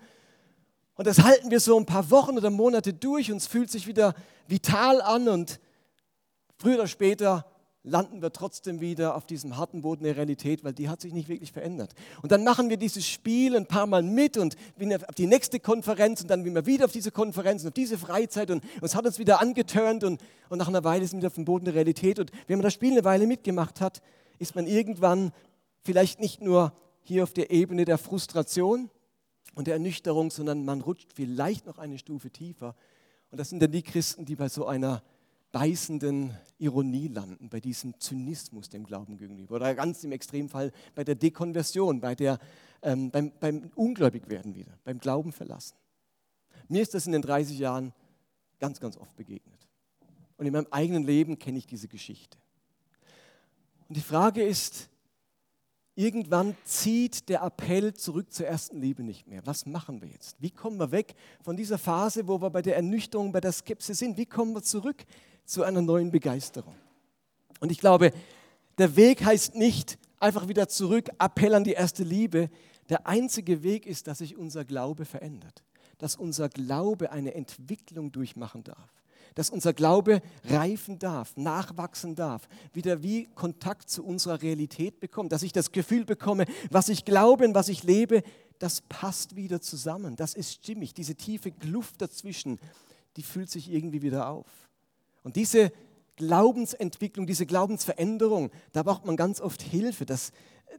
Und 1.00 1.06
das 1.06 1.22
halten 1.22 1.50
wir 1.50 1.60
so 1.60 1.78
ein 1.78 1.86
paar 1.86 2.10
Wochen 2.10 2.36
oder 2.36 2.50
Monate 2.50 2.92
durch 2.92 3.32
und 3.32 3.38
es 3.38 3.46
fühlt 3.46 3.70
sich 3.70 3.86
wieder 3.86 4.12
vital 4.48 5.00
an 5.00 5.28
und 5.28 5.58
früher 6.58 6.74
oder 6.74 6.88
später 6.88 7.46
landen 7.82 8.20
wir 8.20 8.34
trotzdem 8.34 8.82
wieder 8.82 9.14
auf 9.14 9.24
diesem 9.24 9.56
harten 9.56 9.80
Boden 9.80 10.04
der 10.04 10.18
Realität, 10.18 10.62
weil 10.62 10.74
die 10.74 10.90
hat 10.90 11.00
sich 11.00 11.14
nicht 11.14 11.30
wirklich 11.30 11.52
verändert. 11.52 11.94
Und 12.20 12.32
dann 12.32 12.44
machen 12.44 12.68
wir 12.68 12.76
dieses 12.76 13.06
Spiel 13.06 13.56
ein 13.56 13.64
paar 13.64 13.86
Mal 13.86 14.02
mit 14.02 14.36
und 14.36 14.56
auf 14.78 15.14
die 15.16 15.26
nächste 15.26 15.58
Konferenz 15.58 16.20
und 16.20 16.28
dann 16.28 16.44
gehen 16.44 16.54
wir 16.54 16.66
wieder 16.66 16.84
auf 16.84 16.92
diese 16.92 17.12
Konferenz 17.12 17.62
und 17.62 17.68
auf 17.68 17.74
diese 17.74 17.96
Freizeit 17.96 18.50
und 18.50 18.62
es 18.82 18.94
hat 18.94 19.06
uns 19.06 19.18
wieder 19.18 19.40
angeturnt 19.40 20.04
und, 20.04 20.20
und 20.50 20.58
nach 20.58 20.68
einer 20.68 20.84
Weile 20.84 21.06
sind 21.06 21.22
wir 21.22 21.28
auf 21.28 21.34
dem 21.34 21.46
Boden 21.46 21.64
der 21.64 21.76
Realität. 21.76 22.18
Und 22.18 22.30
wenn 22.46 22.58
man 22.58 22.64
das 22.64 22.74
Spiel 22.74 22.92
eine 22.92 23.04
Weile 23.04 23.26
mitgemacht 23.26 23.80
hat, 23.80 24.02
ist 24.38 24.54
man 24.54 24.66
irgendwann 24.66 25.32
vielleicht 25.82 26.20
nicht 26.20 26.42
nur 26.42 26.74
hier 27.00 27.22
auf 27.22 27.32
der 27.32 27.50
Ebene 27.50 27.86
der 27.86 27.96
Frustration, 27.96 28.90
und 29.54 29.66
der 29.66 29.74
Ernüchterung, 29.74 30.30
sondern 30.30 30.64
man 30.64 30.80
rutscht 30.80 31.12
vielleicht 31.12 31.66
noch 31.66 31.78
eine 31.78 31.98
Stufe 31.98 32.30
tiefer. 32.30 32.74
Und 33.30 33.38
das 33.38 33.50
sind 33.50 33.62
dann 33.62 33.72
die 33.72 33.82
Christen, 33.82 34.24
die 34.24 34.36
bei 34.36 34.48
so 34.48 34.66
einer 34.66 35.02
beißenden 35.52 36.36
Ironie 36.58 37.08
landen, 37.08 37.48
bei 37.48 37.60
diesem 37.60 37.98
Zynismus 37.98 38.68
dem 38.68 38.84
Glauben 38.84 39.16
gegenüber. 39.16 39.56
Oder 39.56 39.74
ganz 39.74 40.04
im 40.04 40.12
Extremfall 40.12 40.72
bei 40.94 41.04
der 41.04 41.14
Dekonversion, 41.14 42.00
bei 42.00 42.14
der, 42.14 42.38
ähm, 42.82 43.10
beim, 43.10 43.32
beim 43.40 43.70
Ungläubigwerden 43.74 44.54
wieder, 44.54 44.78
beim 44.84 44.98
Glauben 44.98 45.32
verlassen. 45.32 45.76
Mir 46.68 46.82
ist 46.82 46.94
das 46.94 47.06
in 47.06 47.12
den 47.12 47.22
30 47.22 47.58
Jahren 47.58 47.92
ganz, 48.60 48.78
ganz 48.78 48.96
oft 48.96 49.16
begegnet. 49.16 49.68
Und 50.36 50.46
in 50.46 50.52
meinem 50.52 50.68
eigenen 50.70 51.04
Leben 51.04 51.38
kenne 51.38 51.58
ich 51.58 51.66
diese 51.66 51.88
Geschichte. 51.88 52.38
Und 53.88 53.96
die 53.96 54.02
Frage 54.02 54.42
ist, 54.42 54.89
Irgendwann 56.00 56.56
zieht 56.64 57.28
der 57.28 57.42
Appell 57.42 57.92
zurück 57.92 58.32
zur 58.32 58.46
ersten 58.46 58.80
Liebe 58.80 59.02
nicht 59.02 59.26
mehr. 59.26 59.42
Was 59.44 59.66
machen 59.66 60.00
wir 60.00 60.08
jetzt? 60.08 60.34
Wie 60.40 60.50
kommen 60.50 60.78
wir 60.78 60.92
weg 60.92 61.14
von 61.42 61.58
dieser 61.58 61.76
Phase, 61.76 62.26
wo 62.26 62.40
wir 62.40 62.48
bei 62.48 62.62
der 62.62 62.76
Ernüchterung, 62.76 63.32
bei 63.32 63.40
der 63.42 63.52
Skepsis 63.52 63.98
sind? 63.98 64.16
Wie 64.16 64.24
kommen 64.24 64.54
wir 64.54 64.62
zurück 64.62 65.04
zu 65.44 65.62
einer 65.62 65.82
neuen 65.82 66.10
Begeisterung? 66.10 66.74
Und 67.60 67.70
ich 67.70 67.80
glaube, 67.80 68.14
der 68.78 68.96
Weg 68.96 69.22
heißt 69.22 69.56
nicht 69.56 69.98
einfach 70.18 70.48
wieder 70.48 70.68
zurück, 70.68 71.10
Appell 71.18 71.54
an 71.54 71.64
die 71.64 71.74
erste 71.74 72.02
Liebe. 72.02 72.48
Der 72.88 73.06
einzige 73.06 73.62
Weg 73.62 73.84
ist, 73.84 74.06
dass 74.06 74.18
sich 74.18 74.38
unser 74.38 74.64
Glaube 74.64 75.04
verändert, 75.04 75.62
dass 75.98 76.16
unser 76.16 76.48
Glaube 76.48 77.12
eine 77.12 77.34
Entwicklung 77.34 78.10
durchmachen 78.10 78.64
darf 78.64 78.99
dass 79.34 79.50
unser 79.50 79.72
Glaube 79.72 80.22
reifen 80.44 80.98
darf, 80.98 81.36
nachwachsen 81.36 82.14
darf, 82.14 82.48
wieder 82.72 83.02
wie 83.02 83.28
Kontakt 83.34 83.90
zu 83.90 84.04
unserer 84.04 84.42
Realität 84.42 85.00
bekommt, 85.00 85.32
dass 85.32 85.42
ich 85.42 85.52
das 85.52 85.72
Gefühl 85.72 86.04
bekomme, 86.04 86.44
was 86.70 86.88
ich 86.88 87.04
glaube 87.04 87.44
und 87.44 87.54
was 87.54 87.68
ich 87.68 87.82
lebe, 87.82 88.22
das 88.58 88.82
passt 88.82 89.36
wieder 89.36 89.60
zusammen, 89.60 90.16
das 90.16 90.34
ist 90.34 90.52
stimmig, 90.52 90.94
diese 90.94 91.14
tiefe 91.14 91.50
Kluft 91.50 92.00
dazwischen, 92.02 92.58
die 93.16 93.22
fühlt 93.22 93.50
sich 93.50 93.70
irgendwie 93.70 94.02
wieder 94.02 94.28
auf. 94.28 94.46
Und 95.22 95.36
diese 95.36 95.72
Glaubensentwicklung, 96.16 97.26
diese 97.26 97.46
Glaubensveränderung, 97.46 98.50
da 98.72 98.82
braucht 98.82 99.06
man 99.06 99.16
ganz 99.16 99.40
oft 99.40 99.62
Hilfe. 99.62 100.04
Das, 100.04 100.32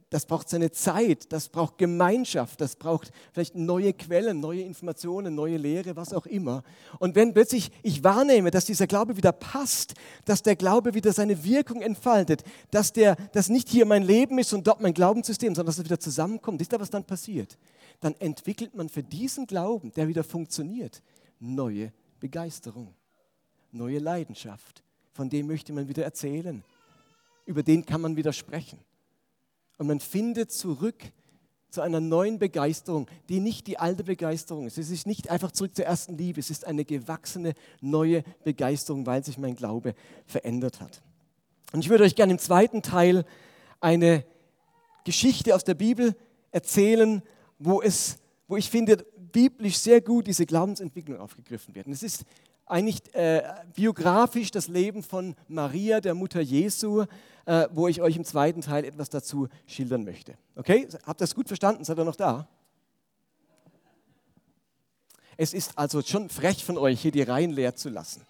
das 0.09 0.25
braucht 0.25 0.49
seine 0.49 0.71
Zeit, 0.71 1.31
das 1.31 1.47
braucht 1.47 1.77
Gemeinschaft, 1.77 2.59
das 2.59 2.75
braucht 2.75 3.11
vielleicht 3.31 3.55
neue 3.55 3.93
Quellen, 3.93 4.39
neue 4.39 4.61
Informationen, 4.61 5.35
neue 5.35 5.57
Lehre, 5.57 5.95
was 5.95 6.13
auch 6.13 6.25
immer. 6.25 6.63
Und 6.99 7.15
wenn 7.15 7.33
plötzlich 7.33 7.71
ich 7.81 8.03
wahrnehme, 8.03 8.51
dass 8.51 8.65
dieser 8.65 8.87
Glaube 8.87 9.15
wieder 9.15 9.31
passt, 9.31 9.93
dass 10.25 10.43
der 10.43 10.57
Glaube 10.57 10.93
wieder 10.93 11.13
seine 11.13 11.43
Wirkung 11.43 11.81
entfaltet, 11.81 12.43
dass 12.71 12.91
der, 12.91 13.15
das 13.31 13.47
nicht 13.47 13.69
hier 13.69 13.85
mein 13.85 14.03
Leben 14.03 14.37
ist 14.37 14.53
und 14.53 14.67
dort 14.67 14.81
mein 14.81 14.93
Glaubenssystem, 14.93 15.55
sondern 15.55 15.67
dass 15.67 15.77
es 15.77 15.85
wieder 15.85 15.99
zusammenkommt, 15.99 16.61
ist 16.61 16.73
da 16.73 16.79
was 16.79 16.89
dann 16.89 17.05
passiert? 17.05 17.57
Dann 18.01 18.15
entwickelt 18.15 18.75
man 18.75 18.89
für 18.89 19.03
diesen 19.03 19.47
Glauben, 19.47 19.93
der 19.93 20.07
wieder 20.07 20.23
funktioniert, 20.23 21.01
neue 21.39 21.93
Begeisterung, 22.19 22.93
neue 23.71 23.99
Leidenschaft. 23.99 24.83
Von 25.13 25.29
dem 25.29 25.47
möchte 25.47 25.71
man 25.71 25.87
wieder 25.87 26.03
erzählen. 26.03 26.63
Über 27.45 27.63
den 27.63 27.85
kann 27.85 28.01
man 28.01 28.15
wieder 28.15 28.33
sprechen. 28.33 28.79
Und 29.81 29.87
man 29.87 29.99
findet 29.99 30.51
zurück 30.51 31.11
zu 31.71 31.81
einer 31.81 31.99
neuen 31.99 32.37
Begeisterung, 32.37 33.07
die 33.29 33.39
nicht 33.39 33.65
die 33.65 33.79
alte 33.79 34.03
Begeisterung 34.03 34.67
ist. 34.67 34.77
Es 34.77 34.91
ist 34.91 35.07
nicht 35.07 35.31
einfach 35.31 35.51
zurück 35.51 35.75
zur 35.75 35.85
ersten 35.85 36.15
Liebe, 36.19 36.39
es 36.39 36.51
ist 36.51 36.67
eine 36.67 36.85
gewachsene 36.85 37.55
neue 37.79 38.21
Begeisterung, 38.43 39.07
weil 39.07 39.25
sich 39.25 39.39
mein 39.39 39.55
Glaube 39.55 39.95
verändert 40.27 40.81
hat. 40.81 41.01
Und 41.73 41.79
ich 41.79 41.89
würde 41.89 42.03
euch 42.03 42.13
gerne 42.13 42.33
im 42.33 42.37
zweiten 42.37 42.83
Teil 42.83 43.25
eine 43.79 44.23
Geschichte 45.03 45.55
aus 45.55 45.63
der 45.63 45.73
Bibel 45.73 46.15
erzählen, 46.51 47.23
wo, 47.57 47.81
es, 47.81 48.19
wo 48.47 48.57
ich 48.57 48.69
finde, 48.69 49.03
biblisch 49.31 49.79
sehr 49.79 49.99
gut 49.99 50.27
diese 50.27 50.45
Glaubensentwicklung 50.45 51.17
aufgegriffen 51.19 51.73
wird. 51.73 51.87
Und 51.87 51.93
es 51.93 52.03
ist 52.03 52.23
eigentlich 52.67 53.01
äh, 53.15 53.41
biografisch 53.75 54.51
das 54.51 54.67
Leben 54.67 55.01
von 55.01 55.33
Maria, 55.47 56.01
der 56.01 56.13
Mutter 56.13 56.41
Jesu, 56.41 57.05
äh, 57.45 57.67
wo 57.71 57.87
ich 57.87 58.01
euch 58.01 58.15
im 58.15 58.23
zweiten 58.23 58.61
Teil 58.61 58.85
etwas 58.85 59.09
dazu 59.09 59.47
schildern 59.67 60.03
möchte. 60.03 60.35
Okay, 60.55 60.87
habt 61.05 61.21
ihr 61.21 61.25
das 61.25 61.35
gut 61.35 61.47
verstanden? 61.47 61.83
Seid 61.83 61.97
ihr 61.97 62.05
noch 62.05 62.15
da? 62.15 62.47
Es 65.37 65.53
ist 65.53 65.77
also 65.77 66.01
schon 66.01 66.29
frech 66.29 66.63
von 66.63 66.77
euch, 66.77 67.01
hier 67.01 67.11
die 67.11 67.23
Reihen 67.23 67.51
leer 67.51 67.75
zu 67.75 67.89
lassen. 67.89 68.25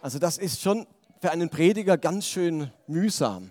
Also 0.00 0.18
das 0.18 0.38
ist 0.38 0.60
schon 0.60 0.86
für 1.20 1.30
einen 1.30 1.48
Prediger 1.48 1.96
ganz 1.96 2.26
schön 2.26 2.70
mühsam, 2.86 3.50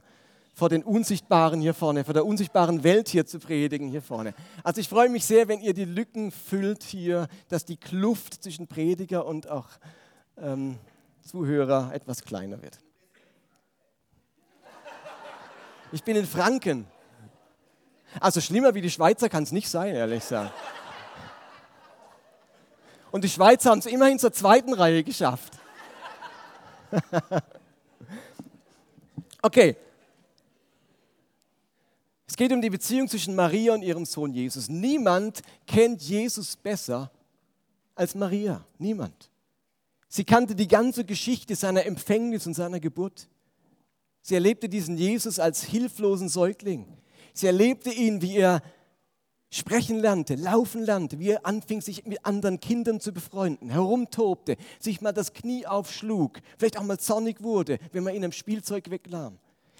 vor 0.54 0.70
den 0.70 0.84
Unsichtbaren 0.84 1.62
hier 1.62 1.74
vorne, 1.74 2.04
vor 2.04 2.13
der 2.13 2.25
unsichtbaren 2.25 2.84
Welt 2.84 3.10
hier 3.10 3.25
zu 3.25 3.40
predigen 3.40 3.88
hier 3.90 4.04
vorne. 4.04 4.36
Also 4.63 4.80
ich 4.80 4.88
freue 4.88 5.10
mich 5.10 5.25
sehr, 5.25 5.48
wenn 5.48 5.62
ihr 5.62 5.74
die 5.74 5.86
Lücken 5.86 6.32
füllt 6.32 6.84
hier, 6.84 7.28
dass 7.50 7.66
die 7.66 7.78
Kluft 7.78 8.44
zwischen 8.44 8.68
Prediger 8.68 9.25
und 9.25 9.50
auch 9.50 9.68
ähm, 10.38 10.78
Zuhörer 11.24 11.92
etwas 11.94 12.24
kleiner 12.24 12.62
wird. 12.62 12.78
Ich 15.93 16.03
bin 16.03 16.15
in 16.15 16.25
Franken. 16.25 16.88
Also 18.19 18.41
schlimmer 18.41 18.73
wie 18.73 18.81
die 18.81 18.89
Schweizer 18.89 19.29
kann 19.29 19.43
es 19.43 19.51
nicht 19.51 19.69
sein, 19.69 19.93
ehrlich 19.93 20.21
gesagt. 20.21 20.51
Und 23.12 23.23
die 23.23 23.29
Schweizer 23.29 23.69
haben 23.69 23.77
es 23.77 23.85
immerhin 23.85 24.17
zur 24.17 24.33
zweiten 24.33 24.73
Reihe 24.73 25.03
geschafft. 25.03 25.53
okay. 29.43 29.77
Es 32.25 32.35
geht 32.35 32.51
um 32.51 32.59
die 32.59 32.71
Beziehung 32.71 33.07
zwischen 33.07 33.35
Maria 33.35 33.75
und 33.75 33.83
ihrem 33.83 34.05
Sohn 34.05 34.33
Jesus. 34.33 34.69
Niemand 34.69 35.43
kennt 35.67 36.01
Jesus 36.01 36.55
besser 36.55 37.12
als 37.93 38.15
Maria. 38.15 38.65
Niemand. 38.79 39.29
Sie 40.07 40.23
kannte 40.23 40.55
die 40.55 40.67
ganze 40.67 41.05
Geschichte 41.05 41.55
seiner 41.55 41.85
Empfängnis 41.85 42.47
und 42.47 42.55
seiner 42.55 42.79
Geburt. 42.79 43.27
Sie 44.24 44.36
erlebte 44.36 44.70
diesen 44.70 44.98
Jesus 44.98 45.38
als 45.38 45.63
hilflosen 45.63 46.30
Säugling. 46.30 46.88
Sie 47.34 47.46
erlebte 47.46 47.92
ihn, 47.92 48.22
wie 48.22 48.38
er 48.38 48.62
sprechen 49.50 50.00
lernte, 50.00 50.36
laufen 50.36 50.84
lernte, 50.84 51.20
wie 51.20 51.32
er 51.32 51.46
anfing, 51.46 51.82
sich 51.82 52.06
mit 52.06 52.25
anderen 52.25 52.62
Kindern 52.62 53.01
zu 53.01 53.12
befreunden, 53.12 53.70
herumtobte, 53.70 54.56
sich 54.80 55.01
mal 55.01 55.12
das 55.12 55.34
Knie 55.34 55.68
aufschlug, 55.68 56.39
vielleicht 56.58 56.80
auch 56.80 56.84
mal 56.84 56.98
zornig 56.98 57.44
wurde, 57.44 57.80
wenn 57.92 58.03
man 58.03 58.15
ihn 58.15 58.24
am 58.24 58.32
Spielzeug 58.32 58.89
wegnahm. 58.89 59.38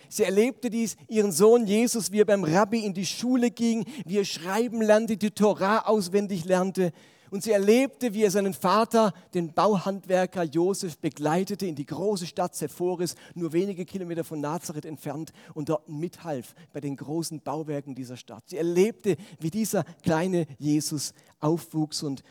Sie 0.10 0.24
erlebte 0.24 0.70
dies, 0.70 0.98
ihren 1.08 1.32
Sohn 1.32 1.66
Jesus, 1.66 2.12
wie 2.12 2.20
er 2.20 2.26
beim 2.26 2.44
Rabbi 2.44 2.86
in 2.86 2.94
die 2.94 3.06
Schule 3.06 3.50
ging, 3.50 3.86
wie 4.06 4.20
er 4.20 4.26
schreiben 4.26 4.82
lernte, 4.82 5.16
die 5.16 5.32
Torah 5.32 5.86
auswendig 5.88 6.44
lernte. 6.44 6.92
Und 7.34 7.42
sie 7.42 7.50
erlebte, 7.50 8.14
wie 8.14 8.22
er 8.22 8.30
seinen 8.30 8.54
Vater, 8.54 9.12
den 9.34 9.54
Bauhandwerker 9.54 10.44
Josef, 10.44 11.00
begleitete 11.00 11.66
in 11.66 11.74
die 11.74 11.88
große 11.88 12.28
Stadt 12.28 12.54
Sephoris, 12.54 13.16
nur 13.34 13.54
wenige 13.54 13.86
Kilometer 13.86 14.24
von 14.24 14.40
Nazareth 14.40 14.86
entfernt, 14.86 15.34
und 15.56 15.68
dort 15.68 15.90
mithalf 15.90 16.54
bei 16.74 16.80
den 16.80 16.96
großen 16.96 17.42
Bauwerken 17.42 17.96
dieser 17.96 18.18
Stadt. 18.18 18.44
Sie 18.50 18.58
erlebte, 18.58 19.18
wie 19.40 19.50
dieser 19.50 19.84
kleine 20.04 20.46
Jesus 20.60 21.16
aufwuchs 21.40 22.04
und 22.04 22.24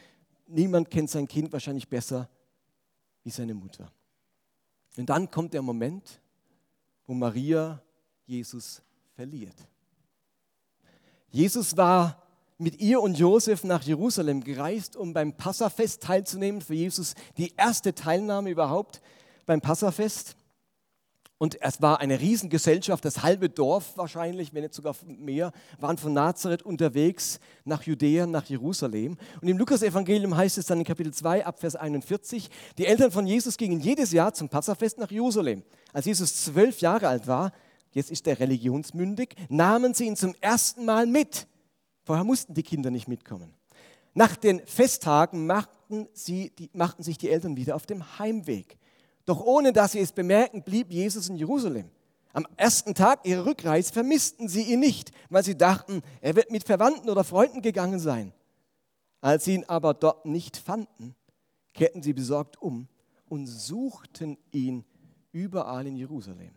niemand 0.46 0.88
kennt 0.88 1.10
sein 1.10 1.26
Kind 1.26 1.52
wahrscheinlich 1.52 1.88
besser 1.88 2.28
wie 3.24 3.30
seine 3.30 3.54
Mutter. 3.54 3.90
Und 4.96 5.10
dann 5.10 5.28
kommt 5.28 5.52
der 5.52 5.62
Moment, 5.62 6.20
wo 7.08 7.14
Maria 7.14 7.82
Jesus 8.24 8.80
verliert. 9.16 9.56
Jesus 11.28 11.76
war 11.76 12.22
mit 12.58 12.80
ihr 12.80 13.00
und 13.00 13.18
Josef 13.18 13.64
nach 13.64 13.82
Jerusalem 13.82 14.44
gereist, 14.44 14.96
um 14.96 15.12
beim 15.12 15.36
Passafest 15.36 16.02
teilzunehmen. 16.02 16.60
Für 16.60 16.74
Jesus 16.74 17.14
die 17.36 17.54
erste 17.56 17.94
Teilnahme 17.94 18.50
überhaupt 18.50 19.00
beim 19.46 19.60
Passafest. 19.60 20.36
Und 21.42 21.60
es 21.60 21.82
war 21.82 21.98
eine 21.98 22.20
Riesengesellschaft, 22.20 23.04
das 23.04 23.24
halbe 23.24 23.48
Dorf 23.48 23.96
wahrscheinlich, 23.96 24.54
wenn 24.54 24.62
nicht 24.62 24.74
sogar 24.74 24.94
mehr, 25.04 25.50
waren 25.80 25.98
von 25.98 26.12
Nazareth 26.12 26.62
unterwegs 26.62 27.40
nach 27.64 27.82
Judäa, 27.82 28.28
nach 28.28 28.44
Jerusalem. 28.44 29.18
Und 29.40 29.48
im 29.48 29.58
Lukas-Evangelium 29.58 30.36
heißt 30.36 30.56
es 30.58 30.66
dann 30.66 30.78
in 30.78 30.84
Kapitel 30.84 31.12
2 31.12 31.44
ab 31.44 31.58
Vers 31.58 31.74
41, 31.74 32.48
die 32.78 32.86
Eltern 32.86 33.10
von 33.10 33.26
Jesus 33.26 33.56
gingen 33.56 33.80
jedes 33.80 34.12
Jahr 34.12 34.32
zum 34.34 34.48
Passafest 34.48 34.98
nach 34.98 35.10
Jerusalem. 35.10 35.64
Als 35.92 36.06
Jesus 36.06 36.44
zwölf 36.44 36.80
Jahre 36.80 37.08
alt 37.08 37.26
war, 37.26 37.50
jetzt 37.90 38.12
ist 38.12 38.28
er 38.28 38.38
religionsmündig, 38.38 39.34
nahmen 39.48 39.94
sie 39.94 40.06
ihn 40.06 40.14
zum 40.14 40.36
ersten 40.40 40.84
Mal 40.84 41.08
mit. 41.08 41.48
Vorher 42.04 42.24
mussten 42.24 42.54
die 42.54 42.62
Kinder 42.62 42.90
nicht 42.90 43.08
mitkommen. 43.08 43.54
Nach 44.14 44.36
den 44.36 44.64
Festtagen 44.66 45.46
machten, 45.46 46.08
sie, 46.12 46.50
die, 46.50 46.70
machten 46.74 47.02
sich 47.02 47.16
die 47.18 47.30
Eltern 47.30 47.56
wieder 47.56 47.76
auf 47.76 47.86
dem 47.86 48.18
Heimweg. 48.18 48.76
Doch 49.24 49.40
ohne 49.40 49.72
dass 49.72 49.92
sie 49.92 50.00
es 50.00 50.12
bemerken, 50.12 50.62
blieb 50.62 50.92
Jesus 50.92 51.28
in 51.28 51.36
Jerusalem. 51.36 51.90
Am 52.32 52.46
ersten 52.56 52.94
Tag 52.94 53.26
ihrer 53.26 53.46
Rückreise 53.46 53.92
vermissten 53.92 54.48
sie 54.48 54.62
ihn 54.62 54.80
nicht, 54.80 55.12
weil 55.28 55.44
sie 55.44 55.56
dachten, 55.56 56.02
er 56.20 56.34
wird 56.34 56.50
mit 56.50 56.64
Verwandten 56.64 57.08
oder 57.10 57.24
Freunden 57.24 57.62
gegangen 57.62 58.00
sein. 58.00 58.32
Als 59.20 59.44
sie 59.44 59.54
ihn 59.54 59.64
aber 59.68 59.94
dort 59.94 60.26
nicht 60.26 60.56
fanden, 60.56 61.14
kehrten 61.74 62.02
sie 62.02 62.12
besorgt 62.12 62.60
um 62.60 62.88
und 63.28 63.46
suchten 63.46 64.36
ihn 64.50 64.84
überall 65.30 65.86
in 65.86 65.96
Jerusalem. 65.96 66.54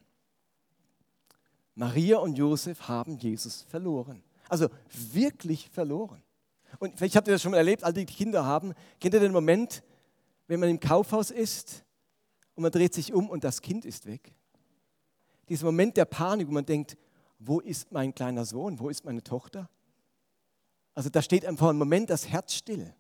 Maria 1.76 2.18
und 2.18 2.38
Josef 2.38 2.88
haben 2.88 3.18
Jesus 3.18 3.64
verloren. 3.64 4.24
Also 4.50 4.70
wirklich 5.14 5.70
verloren. 5.70 6.22
Und 6.80 6.98
vielleicht 6.98 7.16
habt 7.16 7.28
ihr 7.28 7.34
das 7.34 7.42
schon 7.42 7.52
mal 7.52 7.58
erlebt, 7.58 7.84
all 7.84 7.94
die 7.94 8.06
Kinder 8.06 8.46
haben. 8.46 8.74
Kennt 9.00 9.14
ihr 9.14 9.20
den 9.20 9.32
Moment, 9.32 9.84
wenn 10.48 10.60
man 10.60 10.70
im 10.70 10.80
Kaufhaus 10.80 11.32
ist 11.32 11.84
und 12.56 12.64
man 12.64 12.72
dreht 12.72 12.94
sich 12.94 13.14
um 13.14 13.30
und 13.30 13.44
das 13.44 13.62
Kind 13.62 13.86
ist 13.86 14.06
weg? 14.06 14.34
Dieser 15.50 15.66
Moment 15.66 15.96
der 15.98 16.06
Panik, 16.06 16.48
wo 16.48 16.52
man 16.52 16.66
denkt, 16.66 16.98
wo 17.40 17.60
ist 17.60 17.92
mein 17.92 18.14
kleiner 18.14 18.46
Sohn, 18.46 18.80
wo 18.80 18.90
ist 18.90 19.06
meine 19.06 19.24
Tochter? 19.24 19.70
Also 20.94 21.10
da 21.10 21.22
steht 21.22 21.46
einfach 21.46 21.70
ein 21.70 21.78
Moment 21.78 22.10
das 22.10 22.28
Herz 22.28 22.54
still. 22.54 22.94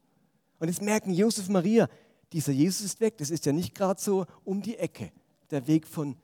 Und 0.59 0.67
jetzt 0.67 0.81
merken 0.81 1.13
Josef 1.13 1.49
Maria, 1.49 1.87
dieser 2.31 2.51
Jesus 2.51 2.85
ist 2.85 2.99
weg. 2.99 3.17
Das 3.17 3.29
ist 3.29 3.45
ja 3.45 3.53
nicht 3.53 3.73
gerade 3.73 4.01
so 4.01 4.25
um 4.43 4.61
die 4.61 4.77
Ecke, 4.77 5.11
der 5.49 5.67
Weg 5.67 5.87
von 5.87 6.17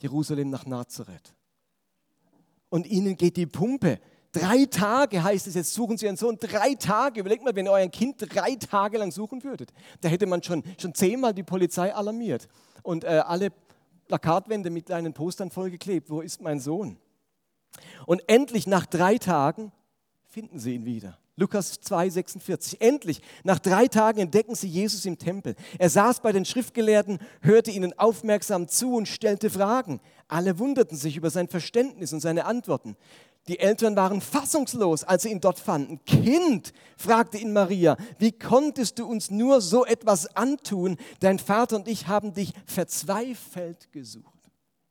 Jerusalem 0.00 0.50
nach 0.50 0.66
Nazareth. 0.66 1.34
Und 2.68 2.86
ihnen 2.86 3.16
geht 3.16 3.36
die 3.36 3.46
Pumpe. 3.46 4.00
Drei 4.36 4.66
Tage 4.66 5.22
heißt 5.22 5.46
es 5.46 5.54
jetzt, 5.54 5.72
suchen 5.72 5.96
Sie 5.96 6.06
einen 6.06 6.18
Sohn. 6.18 6.36
Drei 6.38 6.74
Tage. 6.74 7.20
Überlegt 7.20 7.42
mal, 7.42 7.56
wenn 7.56 7.64
ihr 7.64 7.72
euer 7.72 7.88
Kind 7.88 8.16
drei 8.18 8.54
Tage 8.56 8.98
lang 8.98 9.10
suchen 9.10 9.42
würdet. 9.42 9.72
Da 10.02 10.10
hätte 10.10 10.26
man 10.26 10.42
schon, 10.42 10.62
schon 10.78 10.94
zehnmal 10.94 11.32
die 11.32 11.42
Polizei 11.42 11.94
alarmiert 11.94 12.46
und 12.82 13.04
äh, 13.04 13.22
alle 13.24 13.50
Plakatwände 14.08 14.68
mit 14.68 14.86
kleinen 14.86 15.14
Postern 15.14 15.50
vollgeklebt. 15.50 16.10
Wo 16.10 16.20
ist 16.20 16.42
mein 16.42 16.60
Sohn? 16.60 16.98
Und 18.04 18.22
endlich 18.28 18.66
nach 18.66 18.84
drei 18.84 19.16
Tagen 19.16 19.72
finden 20.26 20.58
sie 20.58 20.74
ihn 20.74 20.84
wieder. 20.84 21.18
Lukas 21.36 21.80
2,46. 21.80 22.80
Endlich, 22.80 23.22
nach 23.42 23.58
drei 23.58 23.88
Tagen 23.88 24.20
entdecken 24.20 24.54
sie 24.54 24.68
Jesus 24.68 25.06
im 25.06 25.18
Tempel. 25.18 25.54
Er 25.78 25.88
saß 25.88 26.20
bei 26.20 26.32
den 26.32 26.44
Schriftgelehrten, 26.44 27.20
hörte 27.40 27.70
ihnen 27.70 27.98
aufmerksam 27.98 28.68
zu 28.68 28.94
und 28.94 29.08
stellte 29.08 29.48
Fragen. 29.48 30.00
Alle 30.28 30.58
wunderten 30.58 30.96
sich 30.96 31.16
über 31.16 31.30
sein 31.30 31.48
Verständnis 31.48 32.12
und 32.12 32.20
seine 32.20 32.44
Antworten. 32.46 32.96
Die 33.48 33.60
Eltern 33.60 33.94
waren 33.94 34.20
fassungslos, 34.20 35.04
als 35.04 35.22
sie 35.22 35.30
ihn 35.30 35.40
dort 35.40 35.58
fanden. 35.58 36.04
Kind, 36.04 36.72
fragte 36.96 37.38
ihn 37.38 37.52
Maria, 37.52 37.96
wie 38.18 38.32
konntest 38.32 38.98
du 38.98 39.06
uns 39.06 39.30
nur 39.30 39.60
so 39.60 39.84
etwas 39.84 40.34
antun? 40.36 40.96
Dein 41.20 41.38
Vater 41.38 41.76
und 41.76 41.86
ich 41.86 42.08
haben 42.08 42.34
dich 42.34 42.52
verzweifelt 42.64 43.92
gesucht. 43.92 44.32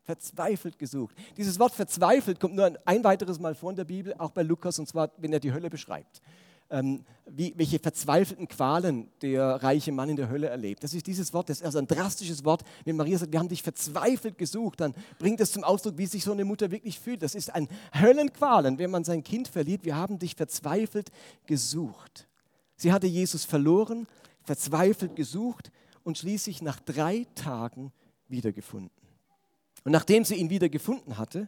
Verzweifelt 0.03 0.79
gesucht. 0.79 1.15
Dieses 1.35 1.59
Wort 1.59 1.73
verzweifelt 1.73 2.39
kommt 2.39 2.55
nur 2.55 2.77
ein 2.85 3.03
weiteres 3.03 3.39
Mal 3.39 3.55
vor 3.55 3.71
in 3.71 3.75
der 3.75 3.85
Bibel, 3.85 4.13
auch 4.17 4.31
bei 4.31 4.43
Lukas, 4.43 4.79
und 4.79 4.87
zwar, 4.87 5.11
wenn 5.17 5.33
er 5.33 5.39
die 5.39 5.51
Hölle 5.51 5.69
beschreibt 5.69 6.21
ähm, 6.69 7.03
wie, 7.25 7.53
welche 7.57 7.79
verzweifelten 7.79 8.47
Qualen 8.47 9.09
der 9.21 9.63
reiche 9.63 9.91
Mann 9.91 10.09
in 10.09 10.15
der 10.15 10.29
Hölle 10.29 10.47
erlebt. 10.47 10.83
Das 10.83 10.93
ist 10.93 11.07
dieses 11.07 11.33
Wort, 11.33 11.49
das 11.49 11.57
ist 11.57 11.65
also 11.65 11.79
ein 11.79 11.87
drastisches 11.87 12.45
Wort. 12.45 12.63
Wenn 12.85 12.95
Maria 12.95 13.17
sagt, 13.17 13.31
wir 13.31 13.39
haben 13.39 13.49
dich 13.49 13.63
verzweifelt 13.63 14.37
gesucht, 14.37 14.81
dann 14.81 14.93
bringt 15.19 15.39
es 15.39 15.51
zum 15.51 15.63
Ausdruck, 15.63 15.97
wie 15.97 16.05
sich 16.05 16.23
so 16.23 16.31
eine 16.31 16.45
Mutter 16.45 16.71
wirklich 16.71 16.99
fühlt. 16.99 17.23
Das 17.23 17.35
ist 17.35 17.53
ein 17.53 17.67
Höllenqualen, 17.99 18.77
wenn 18.77 18.91
man 18.91 19.03
sein 19.03 19.23
Kind 19.23 19.47
verliert. 19.47 19.85
Wir 19.85 19.95
haben 19.95 20.19
dich 20.19 20.35
verzweifelt 20.35 21.11
gesucht. 21.45 22.27
Sie 22.75 22.91
hatte 22.91 23.07
Jesus 23.07 23.45
verloren, 23.45 24.07
verzweifelt 24.43 25.15
gesucht 25.15 25.71
und 26.03 26.17
schließlich 26.17 26.61
nach 26.61 26.79
drei 26.79 27.25
Tagen 27.35 27.91
wiedergefunden. 28.27 28.91
Und 29.83 29.91
nachdem 29.91 30.25
sie 30.25 30.35
ihn 30.35 30.49
wiedergefunden 30.49 31.17
hatte, 31.17 31.47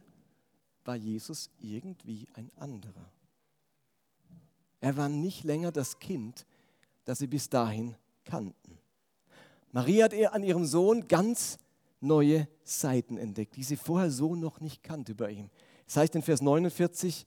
war 0.84 0.96
Jesus 0.96 1.50
irgendwie 1.60 2.28
ein 2.34 2.50
anderer. 2.56 3.12
Er 4.80 4.96
war 4.96 5.08
nicht 5.08 5.44
länger 5.44 5.72
das 5.72 5.98
Kind, 5.98 6.46
das 7.04 7.18
sie 7.18 7.26
bis 7.26 7.48
dahin 7.48 7.96
kannten. 8.24 8.78
Maria 9.72 10.04
hat 10.04 10.14
an 10.14 10.42
ihrem 10.42 10.64
Sohn 10.64 11.08
ganz 11.08 11.58
neue 12.00 12.48
Seiten 12.64 13.16
entdeckt, 13.16 13.56
die 13.56 13.64
sie 13.64 13.76
vorher 13.76 14.10
so 14.10 14.34
noch 14.34 14.60
nicht 14.60 14.82
kannte 14.82 15.14
bei 15.14 15.32
ihm. 15.32 15.50
Das 15.86 15.96
heißt 15.96 16.14
in 16.14 16.22
Vers 16.22 16.40
49, 16.42 17.26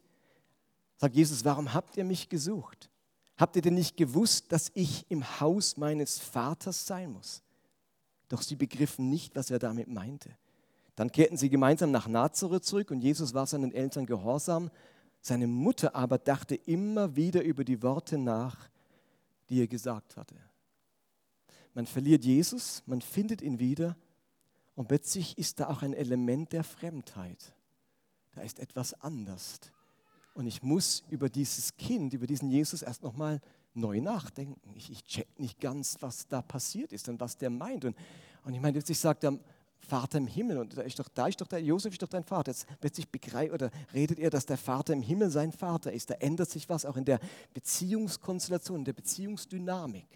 sagt 0.98 1.16
Jesus, 1.16 1.44
warum 1.44 1.74
habt 1.74 1.98
ihr 1.98 2.06
mich 2.06 2.30
gesucht? 2.30 2.90
Habt 3.38 3.56
ihr 3.56 3.62
denn 3.62 3.74
nicht 3.74 3.98
gewusst, 3.98 4.52
dass 4.52 4.72
ich 4.76 5.10
im 5.10 5.40
Haus 5.40 5.78
meines 5.78 6.20
Vaters 6.20 6.86
sein 6.86 7.12
muss? 7.12 7.42
Doch 8.30 8.42
sie 8.42 8.56
begriffen 8.56 9.10
nicht, 9.10 9.36
was 9.36 9.50
er 9.50 9.60
damit 9.60 9.88
meinte. 9.88 10.30
Dann 10.96 11.12
kehrten 11.12 11.38
sie 11.38 11.50
gemeinsam 11.50 11.92
nach 11.92 12.08
Nazareth 12.08 12.66
zurück 12.66 12.92
und 12.92 13.02
Jesus 13.02 13.34
war 13.34 13.48
seinen 13.48 13.72
Eltern 13.72 14.06
gehorsam 14.06 14.70
seine 15.22 15.48
Mutter 15.48 15.96
aber 15.96 16.18
dachte 16.18 16.56
immer 16.56 17.16
wieder 17.16 17.44
über 17.44 17.64
die 17.64 17.82
Worte 17.82 18.18
nach, 18.18 18.70
die 19.50 19.62
er 19.62 19.68
gesagt 19.68 20.18
hatte. 20.18 20.36
Man 21.74 21.86
verliert 21.86 22.26
Jesus, 22.26 22.84
man 22.86 23.02
findet 23.02 23.42
ihn 23.42 23.60
wieder 23.60 23.96
und 24.76 24.88
plötzlich 24.88 25.38
ist 25.38 25.60
da 25.60 25.70
auch 25.70 25.84
ein 25.84 25.94
Element 25.94 26.52
der 26.52 26.64
Fremdheit. 26.64 27.54
Da 28.34 28.42
ist 28.42 28.60
etwas 28.60 28.94
anders. 29.02 29.60
Und 30.34 30.48
ich 30.48 30.64
muss 30.64 31.04
über 31.10 31.30
dieses 31.30 31.76
Kind, 31.78 32.14
über 32.14 32.28
diesen 32.28 32.50
Jesus 32.50 32.82
erst 32.82 33.04
nochmal 33.04 33.42
neu 33.74 34.02
nachdenken. 34.02 34.74
Ich, 34.76 34.92
ich 34.92 35.04
check 35.04 35.28
nicht 35.40 35.60
ganz, 35.60 35.98
was 36.02 36.28
da 36.28 36.42
passiert 36.42 36.94
ist 36.94 37.10
und 37.10 37.20
was 37.20 37.38
der 37.38 37.50
meint. 37.50 37.86
Und, 37.86 37.96
und 38.44 38.54
ich 38.54 38.62
meine, 38.62 38.74
plötzlich 38.74 39.00
sagt 39.00 39.24
er, 39.24 39.38
Vater 39.82 40.18
im 40.18 40.28
Himmel. 40.28 40.58
Und 40.58 40.78
da 40.78 40.82
ist 40.82 41.00
doch, 41.00 41.10
da 41.10 41.28
ist 41.28 41.42
doch 41.42 41.48
der 41.48 41.62
Josef 41.62 41.94
ist 41.94 42.02
doch 42.02 42.08
dein 42.08 42.24
Vater. 42.24 42.52
Jetzt 42.52 42.66
plötzlich 42.80 43.10
begreift 43.10 43.54
oder 43.54 43.72
redet 43.94 44.20
er, 44.20 44.30
dass 44.30 44.46
der 44.46 44.58
Vater 44.58 44.94
im 44.94 45.02
Himmel 45.02 45.30
sein 45.30 45.52
Vater 45.52 45.92
ist. 45.92 46.10
Da 46.10 46.16
ändert 46.16 46.50
sich 46.50 46.70
was 46.70 46.86
auch 46.86 46.98
in 46.98 47.06
der 47.06 47.20
Beziehungskonstellation, 47.54 48.80
in 48.80 48.86
der 48.86 48.94
Beziehungsdynamik. 48.94 50.08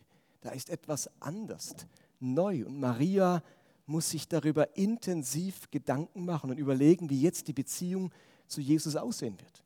Da 0.42 0.52
ist 0.52 0.70
etwas 0.70 1.10
anders, 1.20 1.76
neu. 2.20 2.66
Und 2.66 2.80
Maria 2.80 3.42
muss 3.86 4.10
sich 4.10 4.28
darüber 4.28 4.76
intensiv 4.78 5.70
Gedanken 5.72 6.26
machen 6.26 6.50
und 6.50 6.58
überlegen, 6.58 7.10
wie 7.10 7.22
jetzt 7.22 7.48
die 7.48 7.54
Beziehung 7.54 8.12
zu 8.48 8.62
Jesus 8.62 8.96
aussehen 8.96 9.40
wird. 9.40 9.64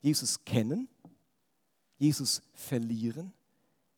Jesus 0.00 0.44
kennen, 0.44 0.88
Jesus 1.96 2.42
verlieren, 2.52 3.32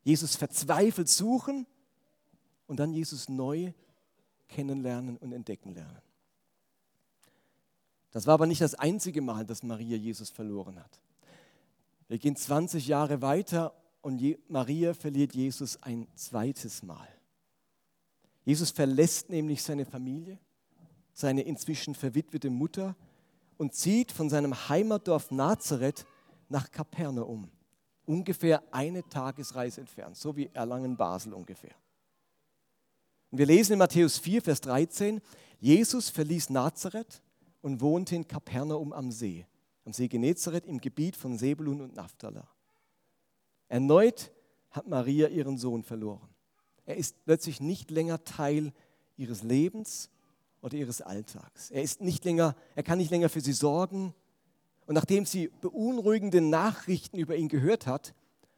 Jesus 0.05 0.37
verzweifelt 0.37 1.09
suchen 1.09 1.67
und 2.67 2.79
dann 2.79 2.93
Jesus 2.93 3.29
neu 3.29 3.73
kennenlernen 4.49 5.17
und 5.17 5.33
entdecken 5.33 5.75
lernen. 5.75 6.03
Das 8.13 8.27
war 8.27 8.35
aber 8.35 8.47
nicht 8.47 8.61
das 8.63 8.75
einzige 8.75 9.21
Mal, 9.21 9.45
dass 9.45 9.63
Maria 9.63 9.97
Jesus 9.97 10.31
verloren 10.31 10.79
hat. 10.79 11.01
Wir 12.09 12.19
gehen 12.19 12.37
20 12.37 12.87
Jahre 12.87 13.21
weiter 13.21 13.75
und 14.01 14.23
Maria 14.49 14.95
verliert 14.95 15.35
Jesus 15.35 15.83
ein 15.83 16.07
zweites 16.15 16.83
Mal. 16.83 17.09
Jesus 18.45 18.71
verlässt 18.71 19.29
nämlich 19.29 19.63
seine 19.63 19.85
Familie, 19.85 20.39
seine 21.13 21.43
inzwischen 21.43 21.95
verwitwete 21.95 22.49
Mutter 22.49 22.95
und 23.59 23.75
zieht 23.75 24.13
von 24.13 24.31
seinem 24.31 24.55
Heimatdorf 24.69 25.31
Nazareth 25.31 26.07
nach 26.49 26.71
Kapernaum. 26.71 27.51
Ungefähr 28.05 28.63
eine 28.71 29.07
Tagesreise 29.09 29.81
entfernt, 29.81 30.17
so 30.17 30.37
wie 30.37 30.49
Erlangen-Basel 30.55 31.35
ungefähr. 31.35 31.75
Und 33.37 33.41
wir 33.41 33.55
lesen 33.55 33.75
in 33.75 33.81
Matthäus 33.81 34.17
4, 34.17 34.41
Vers 34.41 34.63
13, 34.63 35.21
Jesus 35.61 36.09
verließ 36.09 36.49
Nazareth 36.49 37.21
und 37.61 37.83
wohnte 37.83 38.17
in 38.17 38.27
Kapernaum 38.27 38.95
am 38.95 39.13
See, 39.13 39.45
am 39.85 39.93
See 39.93 40.09
Genezareth 40.09 40.65
im 40.65 40.81
Gebiet 40.81 41.17
von 41.17 41.37
Sebulun 41.37 41.83
und 41.83 41.95
Naphtala. 41.97 42.49
Erneut 43.69 44.33
hat 44.71 44.89
Maria 44.89 45.29
ihren 45.29 45.59
Sohn 45.59 45.83
verloren. 45.83 46.27
Er 46.87 46.97
ist 46.97 47.27
plötzlich 47.27 47.61
nicht 47.61 47.91
länger 47.91 48.25
Teil 48.25 48.73
ihres 49.19 49.43
Lebens 49.43 50.09
oder 50.63 50.79
ihres 50.79 51.03
Alltags. 51.03 51.71
Er, 51.71 51.83
ist 51.83 52.01
nicht 52.01 52.25
länger, 52.25 52.57
er 52.75 52.85
kann 52.85 52.97
nicht 52.97 53.11
länger 53.11 53.29
für 53.29 53.43
sie 53.43 53.53
sorgen. 53.53 54.15
Und 54.87 54.95
nachdem 54.95 55.27
sie 55.27 55.51
beunruhigende 55.61 56.41
Nachrichten 56.41 57.19
über 57.19 57.37
ihn 57.37 57.49
gehört 57.49 57.87
hat, 57.87 58.15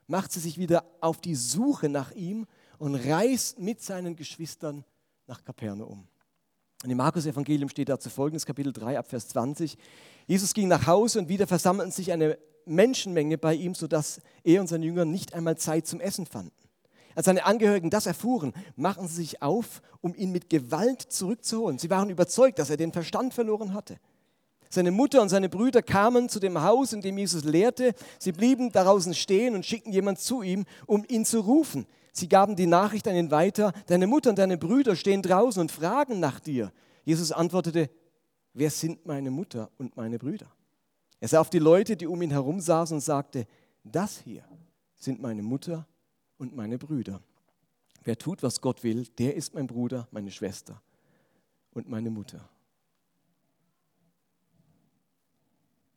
macht 0.06 0.30
sie 0.30 0.38
sich 0.38 0.56
wieder 0.56 0.84
auf 1.00 1.20
die 1.20 1.34
Suche 1.34 1.88
nach 1.88 2.12
ihm 2.12 2.46
und 2.78 2.94
reist 2.94 3.58
mit 3.58 3.82
seinen 3.82 4.16
Geschwistern 4.16 4.84
nach 5.26 5.44
Kapernaum. 5.44 6.06
Und 6.84 6.90
im 6.90 6.96
Markus-Evangelium 6.96 7.68
steht 7.68 7.88
dazu 7.88 8.08
folgendes, 8.08 8.46
Kapitel 8.46 8.72
3, 8.72 8.98
ab 8.98 9.08
Vers 9.08 9.28
20. 9.28 9.76
Jesus 10.26 10.54
ging 10.54 10.68
nach 10.68 10.86
Hause 10.86 11.18
und 11.18 11.28
wieder 11.28 11.46
versammelten 11.46 11.92
sich 11.92 12.12
eine 12.12 12.38
Menschenmenge 12.66 13.36
bei 13.36 13.54
ihm, 13.54 13.74
sodass 13.74 14.20
er 14.44 14.60
und 14.60 14.68
seine 14.68 14.86
Jünger 14.86 15.04
nicht 15.04 15.34
einmal 15.34 15.56
Zeit 15.56 15.86
zum 15.86 16.00
Essen 16.00 16.26
fanden. 16.26 16.52
Als 17.14 17.24
seine 17.24 17.44
Angehörigen 17.44 17.90
das 17.90 18.06
erfuhren, 18.06 18.52
machten 18.76 19.08
sie 19.08 19.16
sich 19.16 19.42
auf, 19.42 19.82
um 20.00 20.14
ihn 20.14 20.30
mit 20.30 20.48
Gewalt 20.48 21.02
zurückzuholen. 21.02 21.78
Sie 21.78 21.90
waren 21.90 22.10
überzeugt, 22.10 22.60
dass 22.60 22.70
er 22.70 22.76
den 22.76 22.92
Verstand 22.92 23.34
verloren 23.34 23.74
hatte. 23.74 23.98
Seine 24.70 24.92
Mutter 24.92 25.22
und 25.22 25.30
seine 25.30 25.48
Brüder 25.48 25.82
kamen 25.82 26.28
zu 26.28 26.38
dem 26.38 26.62
Haus, 26.62 26.92
in 26.92 27.00
dem 27.00 27.18
Jesus 27.18 27.42
lehrte. 27.42 27.94
Sie 28.20 28.32
blieben 28.32 28.70
draußen 28.70 29.14
stehen 29.14 29.56
und 29.56 29.66
schickten 29.66 29.92
jemand 29.92 30.20
zu 30.20 30.42
ihm, 30.42 30.64
um 30.86 31.04
ihn 31.08 31.24
zu 31.24 31.40
rufen. 31.40 31.86
Sie 32.18 32.28
gaben 32.28 32.56
die 32.56 32.66
Nachricht 32.66 33.06
an 33.06 33.14
ihn 33.14 33.30
weiter, 33.30 33.72
deine 33.86 34.06
Mutter 34.06 34.30
und 34.30 34.38
deine 34.38 34.58
Brüder 34.58 34.96
stehen 34.96 35.22
draußen 35.22 35.60
und 35.60 35.70
fragen 35.70 36.18
nach 36.18 36.40
dir. 36.40 36.72
Jesus 37.04 37.30
antwortete, 37.30 37.90
wer 38.54 38.70
sind 38.70 39.06
meine 39.06 39.30
Mutter 39.30 39.70
und 39.78 39.96
meine 39.96 40.18
Brüder? 40.18 40.50
Er 41.20 41.28
sah 41.28 41.40
auf 41.40 41.50
die 41.50 41.60
Leute, 41.60 41.96
die 41.96 42.06
um 42.06 42.20
ihn 42.20 42.30
herum 42.30 42.60
saßen 42.60 42.96
und 42.96 43.00
sagte, 43.00 43.46
das 43.84 44.18
hier 44.18 44.44
sind 44.96 45.20
meine 45.20 45.42
Mutter 45.42 45.86
und 46.38 46.54
meine 46.56 46.76
Brüder. 46.76 47.20
Wer 48.02 48.18
tut, 48.18 48.42
was 48.42 48.60
Gott 48.60 48.82
will, 48.82 49.06
der 49.18 49.36
ist 49.36 49.54
mein 49.54 49.66
Bruder, 49.66 50.08
meine 50.10 50.30
Schwester 50.30 50.82
und 51.72 51.88
meine 51.88 52.10
Mutter. 52.10 52.48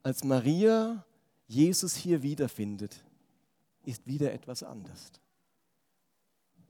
Als 0.03 0.23
Maria 0.23 1.03
Jesus 1.47 1.95
hier 1.95 2.21
wiederfindet, 2.23 3.03
ist 3.84 4.05
wieder 4.07 4.31
etwas 4.31 4.63
anders. 4.63 5.12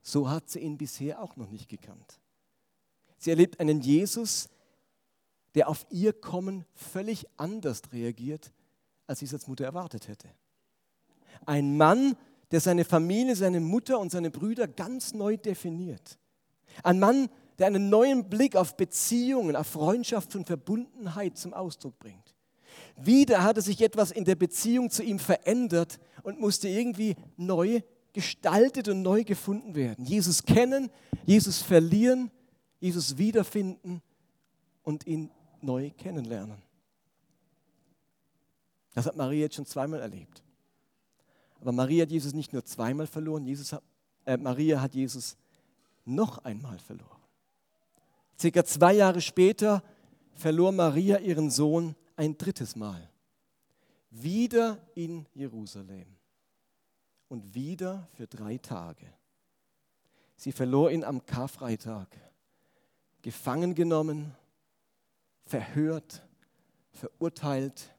So 0.02 0.30
hat 0.30 0.50
sie 0.50 0.60
ihn 0.60 0.78
bisher 0.78 1.22
auch 1.22 1.36
noch 1.36 1.50
nicht 1.50 1.70
gekannt. 1.70 2.20
Sie 3.18 3.30
erlebt 3.30 3.60
einen 3.60 3.82
Jesus, 3.82 4.50
der 5.56 5.70
auf 5.70 5.86
ihr 5.90 6.14
Kommen 6.14 6.66
völlig 6.74 7.28
anders 7.38 7.82
reagiert, 7.92 8.52
als 9.06 9.20
sie 9.20 9.26
es 9.26 9.34
als 9.34 9.48
Mutter 9.48 9.66
erwartet 9.66 10.08
hätte. 10.08 10.30
Ein 11.46 11.78
Mann, 11.78 12.16
der 12.52 12.62
seine 12.62 12.86
Familie, 12.86 13.36
seine 13.36 13.60
Mutter 13.60 14.00
und 14.00 14.12
seine 14.12 14.32
Brüder 14.32 14.68
ganz 14.68 15.14
neu 15.14 15.38
definiert. 15.38 16.18
Ein 16.84 17.00
Mann, 17.00 17.30
der 17.60 17.68
einen 17.68 17.90
neuen 17.90 18.30
Blick 18.30 18.56
auf 18.56 18.76
Beziehungen, 18.76 19.56
auf 19.56 19.68
Freundschaft 19.68 20.36
und 20.36 20.48
Verbundenheit 20.48 21.38
zum 21.38 21.54
Ausdruck 21.54 22.00
bringt. 22.00 22.34
Wieder 22.96 23.44
hatte 23.44 23.62
sich 23.62 23.82
etwas 23.82 24.12
in 24.12 24.26
der 24.26 24.36
Beziehung 24.36 24.90
zu 24.90 25.04
ihm 25.04 25.20
verändert 25.20 26.00
und 26.24 26.40
musste 26.40 26.68
irgendwie 26.68 27.16
neu 27.38 27.82
gestaltet 28.14 28.88
und 28.88 29.02
neu 29.02 29.24
gefunden 29.24 29.76
werden. 29.76 30.06
Jesus 30.06 30.44
kennen, 30.44 30.90
Jesus 31.26 31.62
verlieren, 31.62 32.32
Jesus 32.80 33.18
wiederfinden 33.18 34.02
und 34.84 35.08
ihn 35.08 35.32
neu 35.62 35.92
kennenlernen. 35.92 36.62
Das 38.94 39.06
hat 39.06 39.16
Maria 39.16 39.42
jetzt 39.42 39.56
schon 39.56 39.66
zweimal 39.66 40.02
erlebt. 40.02 40.44
Aber 41.62 41.72
Maria 41.72 42.04
hat 42.04 42.12
Jesus 42.12 42.34
nicht 42.34 42.52
nur 42.54 42.66
zweimal 42.66 43.08
verloren, 43.08 43.46
Jesus 43.46 43.72
hat, 43.72 43.84
äh, 44.26 44.36
Maria 44.36 44.82
hat 44.82 44.96
Jesus 44.96 45.38
noch 46.04 46.40
einmal 46.40 46.80
verloren. 46.80 47.22
Circa 48.38 48.66
zwei 48.66 48.94
Jahre 48.94 49.22
später 49.22 49.84
verlor 50.34 50.72
Maria 50.72 51.20
ihren 51.20 51.52
Sohn 51.52 51.96
ein 52.16 52.38
drittes 52.38 52.76
Mal. 52.76 53.10
Wieder 54.10 54.80
in 54.96 55.28
Jerusalem 55.34 56.08
und 57.32 57.56
wieder 57.56 58.10
für 58.18 58.28
drei 58.28 58.58
Tage. 58.58 59.08
Sie 60.36 60.52
verlor 60.52 60.92
ihn 60.92 61.06
am 61.06 61.26
Karfreitag, 61.26 62.10
gefangen 63.22 63.74
genommen, 63.74 64.36
verhört, 65.46 66.28
verurteilt 66.92 67.96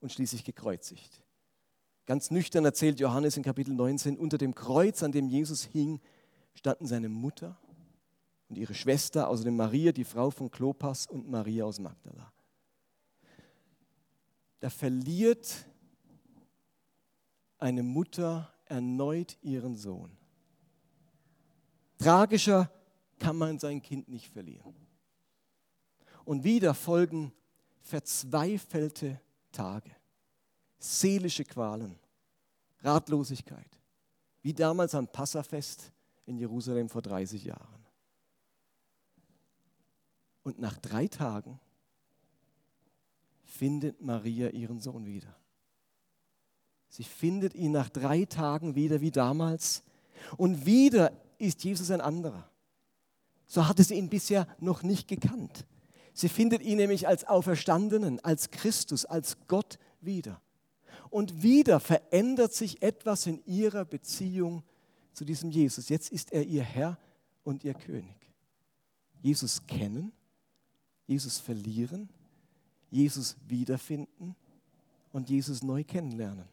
und 0.00 0.12
schließlich 0.12 0.42
gekreuzigt. 0.42 1.22
Ganz 2.04 2.32
nüchtern 2.32 2.64
erzählt 2.64 2.98
Johannes 2.98 3.36
in 3.36 3.44
Kapitel 3.44 3.74
19, 3.74 4.18
unter 4.18 4.38
dem 4.38 4.56
Kreuz, 4.56 5.04
an 5.04 5.12
dem 5.12 5.28
Jesus 5.28 5.62
hing, 5.62 6.00
standen 6.52 6.88
seine 6.88 7.08
Mutter 7.08 7.56
und 8.48 8.58
ihre 8.58 8.74
Schwester, 8.74 9.28
außerdem 9.28 9.54
Maria, 9.54 9.92
die 9.92 10.02
Frau 10.02 10.30
von 10.30 10.50
Klopas 10.50 11.06
und 11.06 11.30
Maria 11.30 11.64
aus 11.64 11.78
Magdala. 11.78 12.32
Da 14.58 14.68
verliert 14.68 15.46
eine 17.58 17.82
Mutter 17.82 18.52
erneut 18.66 19.36
ihren 19.42 19.76
Sohn. 19.76 20.16
Tragischer 21.98 22.70
kann 23.18 23.36
man 23.36 23.58
sein 23.58 23.82
Kind 23.82 24.08
nicht 24.08 24.28
verlieren. 24.28 24.74
Und 26.24 26.44
wieder 26.44 26.74
folgen 26.74 27.32
verzweifelte 27.80 29.20
Tage, 29.50 29.90
seelische 30.78 31.44
Qualen, 31.44 31.98
Ratlosigkeit, 32.82 33.80
wie 34.42 34.52
damals 34.52 34.94
am 34.94 35.08
Passafest 35.08 35.92
in 36.26 36.36
Jerusalem 36.36 36.88
vor 36.88 37.02
30 37.02 37.44
Jahren. 37.44 37.86
Und 40.42 40.58
nach 40.58 40.78
drei 40.78 41.08
Tagen 41.08 41.58
findet 43.42 44.00
Maria 44.00 44.50
ihren 44.50 44.80
Sohn 44.80 45.06
wieder. 45.06 45.34
Sie 46.88 47.04
findet 47.04 47.54
ihn 47.54 47.72
nach 47.72 47.88
drei 47.88 48.24
Tagen 48.24 48.74
wieder 48.74 49.00
wie 49.00 49.10
damals. 49.10 49.82
Und 50.36 50.66
wieder 50.66 51.12
ist 51.38 51.64
Jesus 51.64 51.90
ein 51.90 52.00
anderer. 52.00 52.50
So 53.46 53.66
hatte 53.66 53.84
sie 53.84 53.94
ihn 53.94 54.08
bisher 54.08 54.46
noch 54.58 54.82
nicht 54.82 55.08
gekannt. 55.08 55.66
Sie 56.12 56.28
findet 56.28 56.62
ihn 56.62 56.78
nämlich 56.78 57.06
als 57.06 57.24
Auferstandenen, 57.24 58.20
als 58.24 58.50
Christus, 58.50 59.04
als 59.04 59.36
Gott 59.46 59.78
wieder. 60.00 60.40
Und 61.10 61.42
wieder 61.42 61.80
verändert 61.80 62.52
sich 62.52 62.82
etwas 62.82 63.26
in 63.26 63.42
ihrer 63.46 63.84
Beziehung 63.84 64.62
zu 65.12 65.24
diesem 65.24 65.50
Jesus. 65.50 65.88
Jetzt 65.88 66.10
ist 66.10 66.32
er 66.32 66.44
ihr 66.44 66.62
Herr 66.62 66.98
und 67.44 67.64
ihr 67.64 67.74
König. 67.74 68.16
Jesus 69.22 69.66
kennen, 69.66 70.12
Jesus 71.06 71.38
verlieren, 71.38 72.08
Jesus 72.90 73.36
wiederfinden 73.46 74.36
und 75.12 75.30
Jesus 75.30 75.62
neu 75.62 75.84
kennenlernen. 75.84 76.46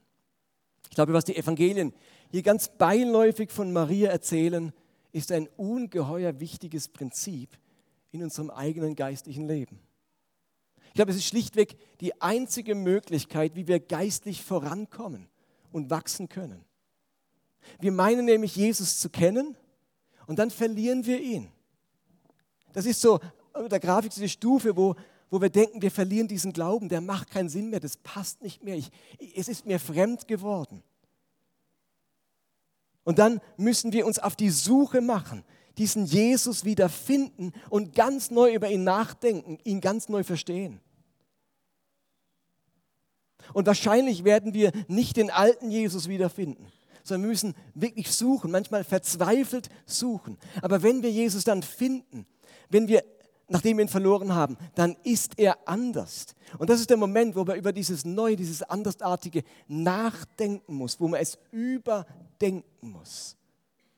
Ich 0.89 0.95
glaube, 0.95 1.13
was 1.13 1.25
die 1.25 1.35
Evangelien 1.35 1.93
hier 2.31 2.41
ganz 2.41 2.69
beiläufig 2.69 3.51
von 3.51 3.71
Maria 3.73 4.11
erzählen, 4.11 4.73
ist 5.11 5.31
ein 5.31 5.47
ungeheuer 5.57 6.39
wichtiges 6.39 6.89
Prinzip 6.89 7.57
in 8.11 8.23
unserem 8.23 8.49
eigenen 8.49 8.95
geistlichen 8.95 9.47
Leben. 9.47 9.79
Ich 10.87 10.93
glaube, 10.93 11.11
es 11.11 11.17
ist 11.17 11.25
schlichtweg 11.25 11.77
die 11.99 12.21
einzige 12.21 12.75
Möglichkeit, 12.75 13.55
wie 13.55 13.67
wir 13.67 13.79
geistlich 13.79 14.43
vorankommen 14.43 15.27
und 15.71 15.89
wachsen 15.89 16.29
können. 16.29 16.63
Wir 17.79 17.91
meinen 17.91 18.25
nämlich, 18.25 18.55
Jesus 18.55 18.99
zu 18.99 19.09
kennen 19.09 19.57
und 20.27 20.39
dann 20.39 20.51
verlieren 20.51 21.05
wir 21.05 21.19
ihn. 21.19 21.49
Das 22.73 22.85
ist 22.85 23.01
so 23.01 23.19
der 23.69 23.79
Grafik, 23.79 24.11
diese 24.13 24.29
Stufe, 24.29 24.75
wo 24.75 24.95
wo 25.29 25.41
wir 25.41 25.49
denken, 25.49 25.81
wir 25.81 25.91
verlieren 25.91 26.27
diesen 26.27 26.53
Glauben, 26.53 26.89
der 26.89 27.01
macht 27.01 27.31
keinen 27.31 27.49
Sinn 27.49 27.69
mehr, 27.69 27.79
das 27.79 27.97
passt 27.97 28.41
nicht 28.41 28.63
mehr, 28.63 28.75
ich, 28.75 28.91
es 29.35 29.47
ist 29.47 29.65
mir 29.65 29.79
fremd 29.79 30.27
geworden. 30.27 30.83
Und 33.03 33.19
dann 33.19 33.39
müssen 33.57 33.93
wir 33.93 34.05
uns 34.05 34.19
auf 34.19 34.35
die 34.35 34.49
Suche 34.49 35.01
machen, 35.01 35.43
diesen 35.77 36.05
Jesus 36.05 36.65
wieder 36.65 36.89
finden 36.89 37.53
und 37.69 37.95
ganz 37.95 38.31
neu 38.31 38.53
über 38.53 38.69
ihn 38.69 38.83
nachdenken, 38.83 39.59
ihn 39.63 39.81
ganz 39.81 40.09
neu 40.09 40.23
verstehen. 40.23 40.79
Und 43.53 43.67
wahrscheinlich 43.67 44.23
werden 44.23 44.53
wir 44.53 44.71
nicht 44.87 45.17
den 45.17 45.29
alten 45.29 45.69
Jesus 45.69 46.07
wiederfinden, 46.07 46.65
sondern 47.03 47.23
wir 47.23 47.29
müssen 47.29 47.55
wirklich 47.75 48.11
suchen, 48.11 48.49
manchmal 48.51 48.83
verzweifelt 48.83 49.69
suchen. 49.85 50.37
Aber 50.61 50.81
wenn 50.81 51.03
wir 51.03 51.11
Jesus 51.11 51.43
dann 51.43 51.61
finden, 51.61 52.25
wenn 52.69 52.87
wir 52.87 53.03
nachdem 53.47 53.77
wir 53.77 53.85
ihn 53.85 53.89
verloren 53.89 54.33
haben, 54.33 54.57
dann 54.75 54.95
ist 55.03 55.37
er 55.37 55.57
anders. 55.67 56.35
Und 56.57 56.69
das 56.69 56.79
ist 56.79 56.89
der 56.89 56.97
Moment, 56.97 57.35
wo 57.35 57.43
man 57.43 57.57
über 57.57 57.71
dieses 57.71 58.05
Neue, 58.05 58.35
dieses 58.35 58.63
Andersartige 58.63 59.43
nachdenken 59.67 60.75
muss, 60.75 60.99
wo 60.99 61.07
man 61.07 61.19
es 61.19 61.37
überdenken 61.51 62.63
muss, 62.81 63.35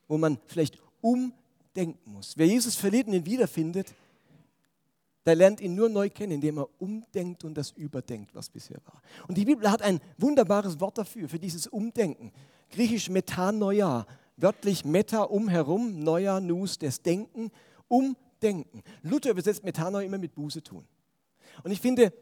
wo 0.08 0.18
man 0.18 0.38
vielleicht 0.46 0.82
umdenken 1.02 2.12
muss. 2.12 2.38
Wer 2.38 2.48
Jesus 2.48 2.76
verliert 2.76 3.08
und 3.08 3.14
ihn 3.14 3.26
wiederfindet, 3.26 3.94
der 5.26 5.36
lernt 5.36 5.60
ihn 5.60 5.76
nur 5.76 5.90
neu 5.90 6.10
kennen, 6.10 6.34
indem 6.34 6.60
er 6.60 6.70
umdenkt 6.80 7.44
und 7.44 7.56
das 7.56 7.72
überdenkt, 7.72 8.34
was 8.34 8.50
bisher 8.50 8.80
war. 8.86 9.02
Und 9.28 9.38
die 9.38 9.44
Bibel 9.44 9.70
hat 9.70 9.82
ein 9.82 10.00
wunderbares 10.18 10.80
Wort 10.80 10.98
dafür, 10.98 11.28
für 11.28 11.38
dieses 11.38 11.68
Umdenken. 11.68 12.32
Griechisch 12.72 13.10
Metanoia, 13.10 14.06
wörtlich 14.38 14.86
Meta 14.86 15.24
umherum, 15.24 16.00
Noia, 16.00 16.40
Nus, 16.40 16.78
das 16.78 17.02
Denken, 17.02 17.52
Umdenken. 18.38 18.84
Luther 19.04 19.32
übersetzt 19.32 19.64
Metanoia 19.64 20.06
immer 20.06 20.18
mit 20.18 20.36
Buße 20.36 20.64
tun. 20.64 20.86
Und 21.64 21.72
ich 21.72 21.82
finde, 21.82 22.14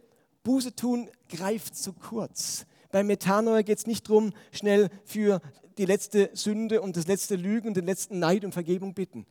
Buße 0.44 0.76
tun 0.76 1.10
greift 1.30 1.76
zu 1.76 1.94
kurz. 1.94 2.66
Bei 2.92 3.04
Metanoia 3.04 3.62
geht 3.62 3.80
es 3.80 3.88
nicht 3.88 4.08
darum, 4.08 4.34
schnell 4.52 4.90
für 5.04 5.42
die 5.78 5.86
letzte 5.86 6.30
Sünde 6.34 6.82
und 6.82 6.96
das 6.96 7.08
letzte 7.08 7.36
Lügen 7.36 7.70
und 7.70 7.78
den 7.78 7.86
letzten 7.86 8.20
Neid 8.20 8.46
um 8.46 8.52
Vergebung 8.52 8.94
bitten 8.94 9.26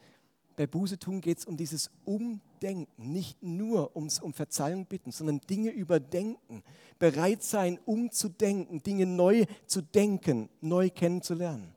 bei 0.56 0.66
Buße 0.66 0.98
tun 0.98 1.20
geht 1.20 1.38
es 1.38 1.44
um 1.46 1.56
dieses 1.56 1.90
Umdenken, 2.04 3.12
nicht 3.12 3.42
nur 3.42 3.94
ums 3.96 4.20
um 4.20 4.32
Verzeihung 4.32 4.86
bitten, 4.86 5.10
sondern 5.10 5.40
Dinge 5.40 5.70
überdenken, 5.70 6.62
bereit 6.98 7.42
sein, 7.42 7.78
umzudenken, 7.84 8.82
Dinge 8.82 9.06
neu 9.06 9.46
zu 9.66 9.82
denken, 9.82 10.48
neu 10.60 10.90
kennenzulernen. 10.90 11.74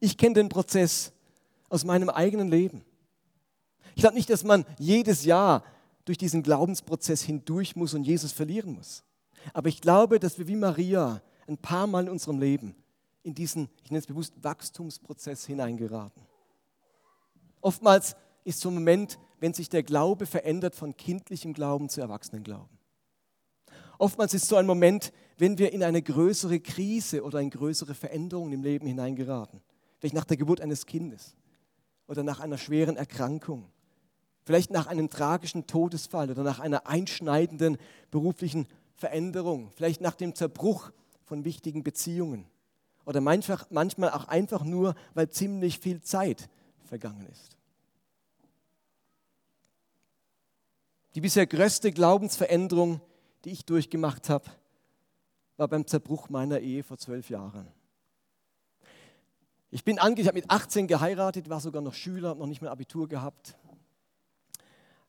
Ich 0.00 0.18
kenne 0.18 0.34
den 0.34 0.48
Prozess 0.48 1.12
aus 1.68 1.84
meinem 1.84 2.10
eigenen 2.10 2.48
Leben. 2.48 2.84
Ich 3.96 4.02
glaube 4.02 4.14
nicht, 4.14 4.30
dass 4.30 4.44
man 4.44 4.64
jedes 4.78 5.24
Jahr 5.24 5.64
durch 6.04 6.18
diesen 6.18 6.42
Glaubensprozess 6.44 7.22
hindurch 7.22 7.74
muss 7.74 7.94
und 7.94 8.04
Jesus 8.04 8.30
verlieren 8.30 8.74
muss. 8.74 9.02
Aber 9.52 9.68
ich 9.68 9.80
glaube, 9.80 10.20
dass 10.20 10.38
wir 10.38 10.46
wie 10.46 10.54
Maria 10.54 11.20
ein 11.48 11.58
paar 11.58 11.88
Mal 11.88 12.04
in 12.04 12.10
unserem 12.10 12.38
Leben 12.38 12.76
in 13.26 13.34
diesen, 13.34 13.68
ich 13.82 13.90
nenne 13.90 13.98
es 13.98 14.06
bewusst, 14.06 14.34
Wachstumsprozess 14.40 15.46
hineingeraten. 15.46 16.22
Oftmals 17.60 18.14
ist 18.44 18.60
so 18.60 18.68
ein 18.68 18.74
Moment, 18.74 19.18
wenn 19.40 19.52
sich 19.52 19.68
der 19.68 19.82
Glaube 19.82 20.26
verändert 20.26 20.76
von 20.76 20.96
kindlichem 20.96 21.52
Glauben 21.52 21.88
zu 21.88 22.00
erwachsenen 22.00 22.44
Glauben. 22.44 22.78
Oftmals 23.98 24.32
ist 24.32 24.46
so 24.46 24.54
ein 24.54 24.66
Moment, 24.66 25.12
wenn 25.38 25.58
wir 25.58 25.72
in 25.72 25.82
eine 25.82 26.02
größere 26.02 26.60
Krise 26.60 27.24
oder 27.24 27.40
in 27.40 27.50
größere 27.50 27.94
Veränderungen 27.94 28.52
im 28.52 28.62
Leben 28.62 28.86
hineingeraten. 28.86 29.60
Vielleicht 29.98 30.14
nach 30.14 30.24
der 30.24 30.36
Geburt 30.36 30.60
eines 30.60 30.86
Kindes 30.86 31.34
oder 32.06 32.22
nach 32.22 32.38
einer 32.38 32.58
schweren 32.58 32.96
Erkrankung. 32.96 33.72
Vielleicht 34.46 34.70
nach 34.70 34.86
einem 34.86 35.10
tragischen 35.10 35.66
Todesfall 35.66 36.30
oder 36.30 36.44
nach 36.44 36.60
einer 36.60 36.86
einschneidenden 36.86 37.78
beruflichen 38.12 38.68
Veränderung. 38.94 39.72
Vielleicht 39.72 40.00
nach 40.00 40.14
dem 40.14 40.36
Zerbruch 40.36 40.92
von 41.24 41.44
wichtigen 41.44 41.82
Beziehungen. 41.82 42.46
Oder 43.04 43.20
manchmal 43.20 44.10
auch 44.10 44.28
einfach 44.28 44.62
nur, 44.62 44.94
weil 45.14 45.28
ziemlich 45.30 45.80
viel 45.80 46.00
Zeit 46.00 46.48
vergangen 46.84 47.26
ist. 47.26 47.56
Die 51.16 51.20
bisher 51.20 51.48
größte 51.48 51.90
Glaubensveränderung, 51.90 53.00
die 53.44 53.50
ich 53.50 53.64
durchgemacht 53.64 54.28
habe, 54.28 54.44
war 55.56 55.66
beim 55.66 55.88
Zerbruch 55.88 56.28
meiner 56.28 56.60
Ehe 56.60 56.84
vor 56.84 56.98
zwölf 56.98 57.30
Jahren. 57.30 57.66
Ich 59.72 59.82
bin 59.82 59.96
ich 59.96 60.28
habe 60.28 60.36
mit 60.36 60.48
18 60.48 60.86
geheiratet, 60.86 61.48
war 61.48 61.58
sogar 61.58 61.82
noch 61.82 61.94
Schüler, 61.94 62.28
habe 62.28 62.38
noch 62.38 62.46
nicht 62.46 62.62
mehr 62.62 62.70
Abitur 62.70 63.08
gehabt 63.08 63.56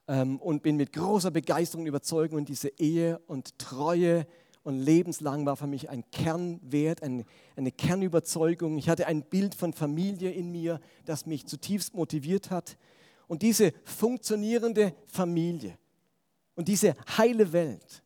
und 0.07 0.63
bin 0.63 0.77
mit 0.77 0.93
großer 0.93 1.31
Begeisterung 1.31 1.83
und 1.83 1.87
Überzeugung 1.87 2.39
in 2.39 2.45
diese 2.45 2.69
Ehe 2.79 3.19
und 3.27 3.59
Treue 3.59 4.25
und 4.63 4.79
lebenslang 4.79 5.45
war 5.45 5.55
für 5.55 5.67
mich 5.67 5.89
ein 5.89 6.03
Kernwert, 6.11 7.01
eine, 7.01 7.23
eine 7.55 7.71
Kernüberzeugung. 7.71 8.77
Ich 8.77 8.89
hatte 8.89 9.07
ein 9.07 9.23
Bild 9.23 9.55
von 9.55 9.71
Familie 9.71 10.31
in 10.31 10.51
mir, 10.51 10.81
das 11.05 11.25
mich 11.25 11.45
zutiefst 11.45 11.93
motiviert 11.93 12.51
hat. 12.51 12.77
Und 13.27 13.43
diese 13.43 13.73
funktionierende 13.85 14.93
Familie, 15.05 15.77
und 16.55 16.67
diese 16.67 16.95
heile 17.17 17.53
Welt, 17.53 18.03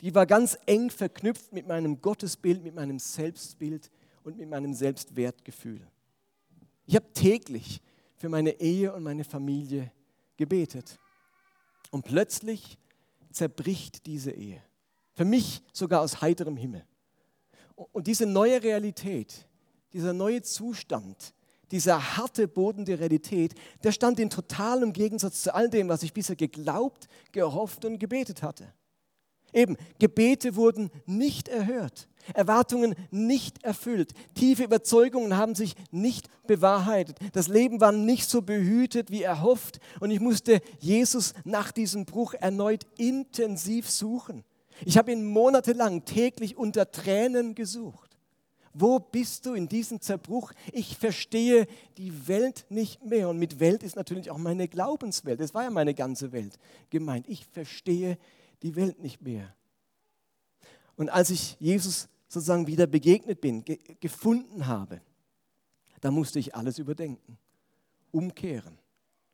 die 0.00 0.14
war 0.14 0.26
ganz 0.26 0.58
eng 0.66 0.90
verknüpft 0.90 1.52
mit 1.52 1.68
meinem 1.68 2.00
Gottesbild, 2.00 2.64
mit 2.64 2.74
meinem 2.74 2.98
Selbstbild 2.98 3.90
und 4.24 4.38
mit 4.38 4.48
meinem 4.48 4.74
Selbstwertgefühl. 4.74 5.86
Ich 6.86 6.96
habe 6.96 7.12
täglich 7.12 7.80
für 8.16 8.28
meine 8.28 8.58
Ehe 8.58 8.92
und 8.92 9.02
meine 9.02 9.22
Familie 9.22 9.92
gebetet. 10.36 10.98
Und 11.94 12.04
plötzlich 12.04 12.76
zerbricht 13.30 14.06
diese 14.06 14.32
Ehe. 14.32 14.60
Für 15.12 15.24
mich 15.24 15.62
sogar 15.72 16.00
aus 16.00 16.20
heiterem 16.20 16.56
Himmel. 16.56 16.84
Und 17.76 18.08
diese 18.08 18.26
neue 18.26 18.60
Realität, 18.64 19.46
dieser 19.92 20.12
neue 20.12 20.42
Zustand, 20.42 21.34
dieser 21.70 22.16
harte 22.16 22.48
Boden 22.48 22.84
der 22.84 22.98
Realität, 22.98 23.54
der 23.84 23.92
stand 23.92 24.18
in 24.18 24.28
totalem 24.28 24.92
Gegensatz 24.92 25.44
zu 25.44 25.54
all 25.54 25.70
dem, 25.70 25.88
was 25.88 26.02
ich 26.02 26.12
bisher 26.12 26.34
geglaubt, 26.34 27.06
gehofft 27.30 27.84
und 27.84 28.00
gebetet 28.00 28.42
hatte. 28.42 28.74
Eben, 29.52 29.76
Gebete 30.00 30.56
wurden 30.56 30.90
nicht 31.06 31.46
erhört, 31.46 32.08
Erwartungen 32.32 32.94
nicht 33.10 33.62
erfüllt, 33.64 34.12
tiefe 34.34 34.64
Überzeugungen 34.64 35.36
haben 35.36 35.54
sich 35.54 35.74
nicht 35.90 36.28
bewahrheitet, 36.46 37.18
das 37.32 37.48
Leben 37.48 37.80
war 37.80 37.92
nicht 37.92 38.28
so 38.28 38.42
behütet 38.42 39.10
wie 39.10 39.22
erhofft 39.22 39.80
und 40.00 40.10
ich 40.10 40.20
musste 40.20 40.60
Jesus 40.80 41.34
nach 41.44 41.72
diesem 41.72 42.04
Bruch 42.06 42.34
erneut 42.34 42.86
intensiv 42.96 43.90
suchen. 43.90 44.44
Ich 44.84 44.98
habe 44.98 45.12
ihn 45.12 45.24
monatelang 45.24 46.04
täglich 46.04 46.56
unter 46.56 46.90
Tränen 46.90 47.54
gesucht. 47.54 48.14
Wo 48.76 48.98
bist 48.98 49.46
du 49.46 49.54
in 49.54 49.68
diesem 49.68 50.00
Zerbruch? 50.00 50.52
Ich 50.72 50.98
verstehe 50.98 51.68
die 51.96 52.26
Welt 52.26 52.66
nicht 52.70 53.04
mehr. 53.04 53.28
Und 53.28 53.38
mit 53.38 53.60
Welt 53.60 53.84
ist 53.84 53.94
natürlich 53.94 54.32
auch 54.32 54.38
meine 54.38 54.66
Glaubenswelt. 54.66 55.38
Das 55.38 55.54
war 55.54 55.62
ja 55.62 55.70
meine 55.70 55.94
ganze 55.94 56.32
Welt 56.32 56.58
gemeint. 56.90 57.28
Ich 57.28 57.46
verstehe 57.46 58.18
die 58.62 58.74
Welt 58.74 59.00
nicht 59.00 59.22
mehr. 59.22 59.54
Und 60.96 61.08
als 61.08 61.30
ich 61.30 61.56
Jesus 61.60 62.08
sozusagen 62.34 62.66
wieder 62.66 62.86
begegnet 62.86 63.40
bin, 63.40 63.64
ge 63.64 63.78
gefunden 64.00 64.66
habe, 64.66 65.00
da 66.00 66.10
musste 66.10 66.38
ich 66.38 66.54
alles 66.54 66.78
überdenken, 66.78 67.38
umkehren 68.10 68.78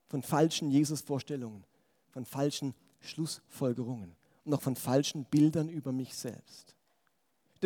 von 0.09 0.23
falschen 0.23 0.71
Jesus-Vorstellungen, 0.71 1.65
von 2.11 2.25
falschen 2.25 2.75
Schlussfolgerungen 3.01 4.15
und 4.45 4.55
auch 4.55 4.63
von 4.63 4.77
falschen 4.77 5.25
Bildern 5.25 5.69
über 5.69 5.93
mich 5.93 6.15
selbst. 6.15 6.75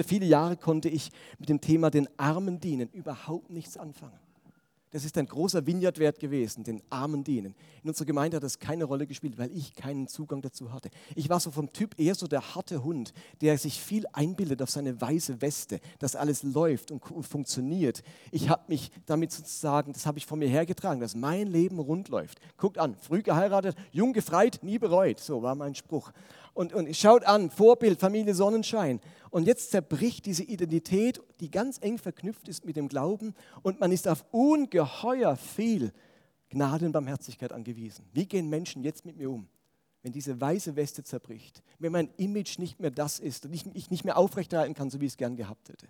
Viele 0.06 0.26
Jahre 0.26 0.56
konnte 0.56 0.88
ich 0.88 1.10
mit 1.38 1.48
dem 1.48 1.60
Thema 1.60 1.90
den 1.90 2.08
Armen 2.18 2.60
dienen 2.60 2.88
überhaupt 2.90 3.50
nichts 3.50 3.76
anfangen. 3.76 4.18
Das 4.94 5.04
ist 5.04 5.18
ein 5.18 5.26
großer 5.26 5.66
Vineyard-Wert 5.66 6.20
gewesen, 6.20 6.62
den 6.62 6.80
Armen 6.88 7.24
dienen. 7.24 7.56
In 7.82 7.88
unserer 7.88 8.06
Gemeinde 8.06 8.36
hat 8.36 8.44
das 8.44 8.60
keine 8.60 8.84
Rolle 8.84 9.08
gespielt, 9.08 9.36
weil 9.38 9.50
ich 9.50 9.74
keinen 9.74 10.06
Zugang 10.06 10.40
dazu 10.40 10.72
hatte. 10.72 10.88
Ich 11.16 11.28
war 11.28 11.40
so 11.40 11.50
vom 11.50 11.72
Typ 11.72 11.98
eher 11.98 12.14
so 12.14 12.28
der 12.28 12.54
harte 12.54 12.84
Hund, 12.84 13.12
der 13.40 13.58
sich 13.58 13.80
viel 13.80 14.04
einbildet 14.12 14.62
auf 14.62 14.70
seine 14.70 15.00
weiße 15.00 15.42
Weste, 15.42 15.80
dass 15.98 16.14
alles 16.14 16.44
läuft 16.44 16.92
und 16.92 17.02
funktioniert. 17.24 18.04
Ich 18.30 18.48
habe 18.48 18.62
mich 18.68 18.92
damit 19.06 19.32
sozusagen, 19.32 19.92
das 19.92 20.06
habe 20.06 20.18
ich 20.18 20.26
von 20.26 20.38
mir 20.38 20.48
hergetragen, 20.48 21.00
dass 21.00 21.16
mein 21.16 21.48
Leben 21.48 21.80
rund 21.80 22.08
läuft. 22.08 22.38
Guckt 22.56 22.78
an, 22.78 22.94
früh 22.94 23.22
geheiratet, 23.22 23.74
jung 23.90 24.12
gefreit, 24.12 24.60
nie 24.62 24.78
bereut. 24.78 25.18
So 25.18 25.42
war 25.42 25.56
mein 25.56 25.74
Spruch 25.74 26.12
und, 26.54 26.72
und 26.72 26.96
schaut 26.96 27.24
an, 27.24 27.50
Vorbild, 27.50 28.00
Familie 28.00 28.34
Sonnenschein. 28.34 29.00
Und 29.30 29.46
jetzt 29.46 29.72
zerbricht 29.72 30.24
diese 30.26 30.44
Identität, 30.44 31.20
die 31.40 31.50
ganz 31.50 31.78
eng 31.80 31.98
verknüpft 31.98 32.48
ist 32.48 32.64
mit 32.64 32.76
dem 32.76 32.88
Glauben 32.88 33.34
und 33.62 33.80
man 33.80 33.92
ist 33.92 34.08
auf 34.08 34.24
ungeheuer 34.30 35.36
viel 35.36 35.92
Gnade 36.48 36.86
und 36.86 36.92
Barmherzigkeit 36.92 37.52
angewiesen. 37.52 38.04
Wie 38.12 38.26
gehen 38.26 38.48
Menschen 38.48 38.84
jetzt 38.84 39.04
mit 39.04 39.16
mir 39.16 39.28
um? 39.28 39.48
Wenn 40.02 40.12
diese 40.12 40.40
weiße 40.40 40.76
Weste 40.76 41.02
zerbricht, 41.02 41.62
wenn 41.78 41.90
mein 41.90 42.10
Image 42.16 42.58
nicht 42.58 42.78
mehr 42.78 42.90
das 42.90 43.18
ist 43.18 43.46
und 43.46 43.54
ich, 43.54 43.64
ich 43.74 43.90
nicht 43.90 44.04
mehr 44.04 44.16
aufrechterhalten 44.16 44.74
kann, 44.74 44.90
so 44.90 45.00
wie 45.00 45.06
ich 45.06 45.12
es 45.12 45.16
gern 45.16 45.34
gehabt 45.34 45.70
hätte, 45.70 45.88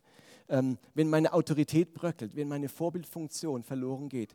ähm, 0.48 0.79
wenn 0.94 1.11
meine 1.11 1.33
Autorität 1.33 1.92
bröckelt, 1.92 2.37
wenn 2.37 2.48
meine 2.48 2.68
Vorbildfunktion 2.68 3.64
verloren 3.64 4.09
geht, 4.09 4.35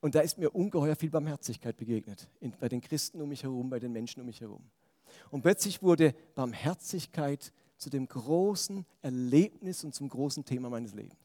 und 0.00 0.14
da 0.14 0.20
ist 0.20 0.38
mir 0.38 0.50
ungeheuer 0.54 0.96
viel 0.96 1.10
Barmherzigkeit 1.10 1.76
begegnet, 1.76 2.28
in, 2.40 2.52
bei 2.58 2.68
den 2.68 2.80
Christen 2.80 3.20
um 3.20 3.28
mich 3.28 3.42
herum, 3.42 3.68
bei 3.68 3.78
den 3.78 3.92
Menschen 3.92 4.20
um 4.20 4.26
mich 4.26 4.40
herum. 4.40 4.62
Und 5.30 5.42
plötzlich 5.42 5.82
wurde 5.82 6.14
Barmherzigkeit 6.34 7.52
zu 7.76 7.90
dem 7.90 8.06
großen 8.06 8.84
Erlebnis 9.02 9.84
und 9.84 9.94
zum 9.94 10.08
großen 10.08 10.44
Thema 10.44 10.70
meines 10.70 10.94
Lebens. 10.94 11.18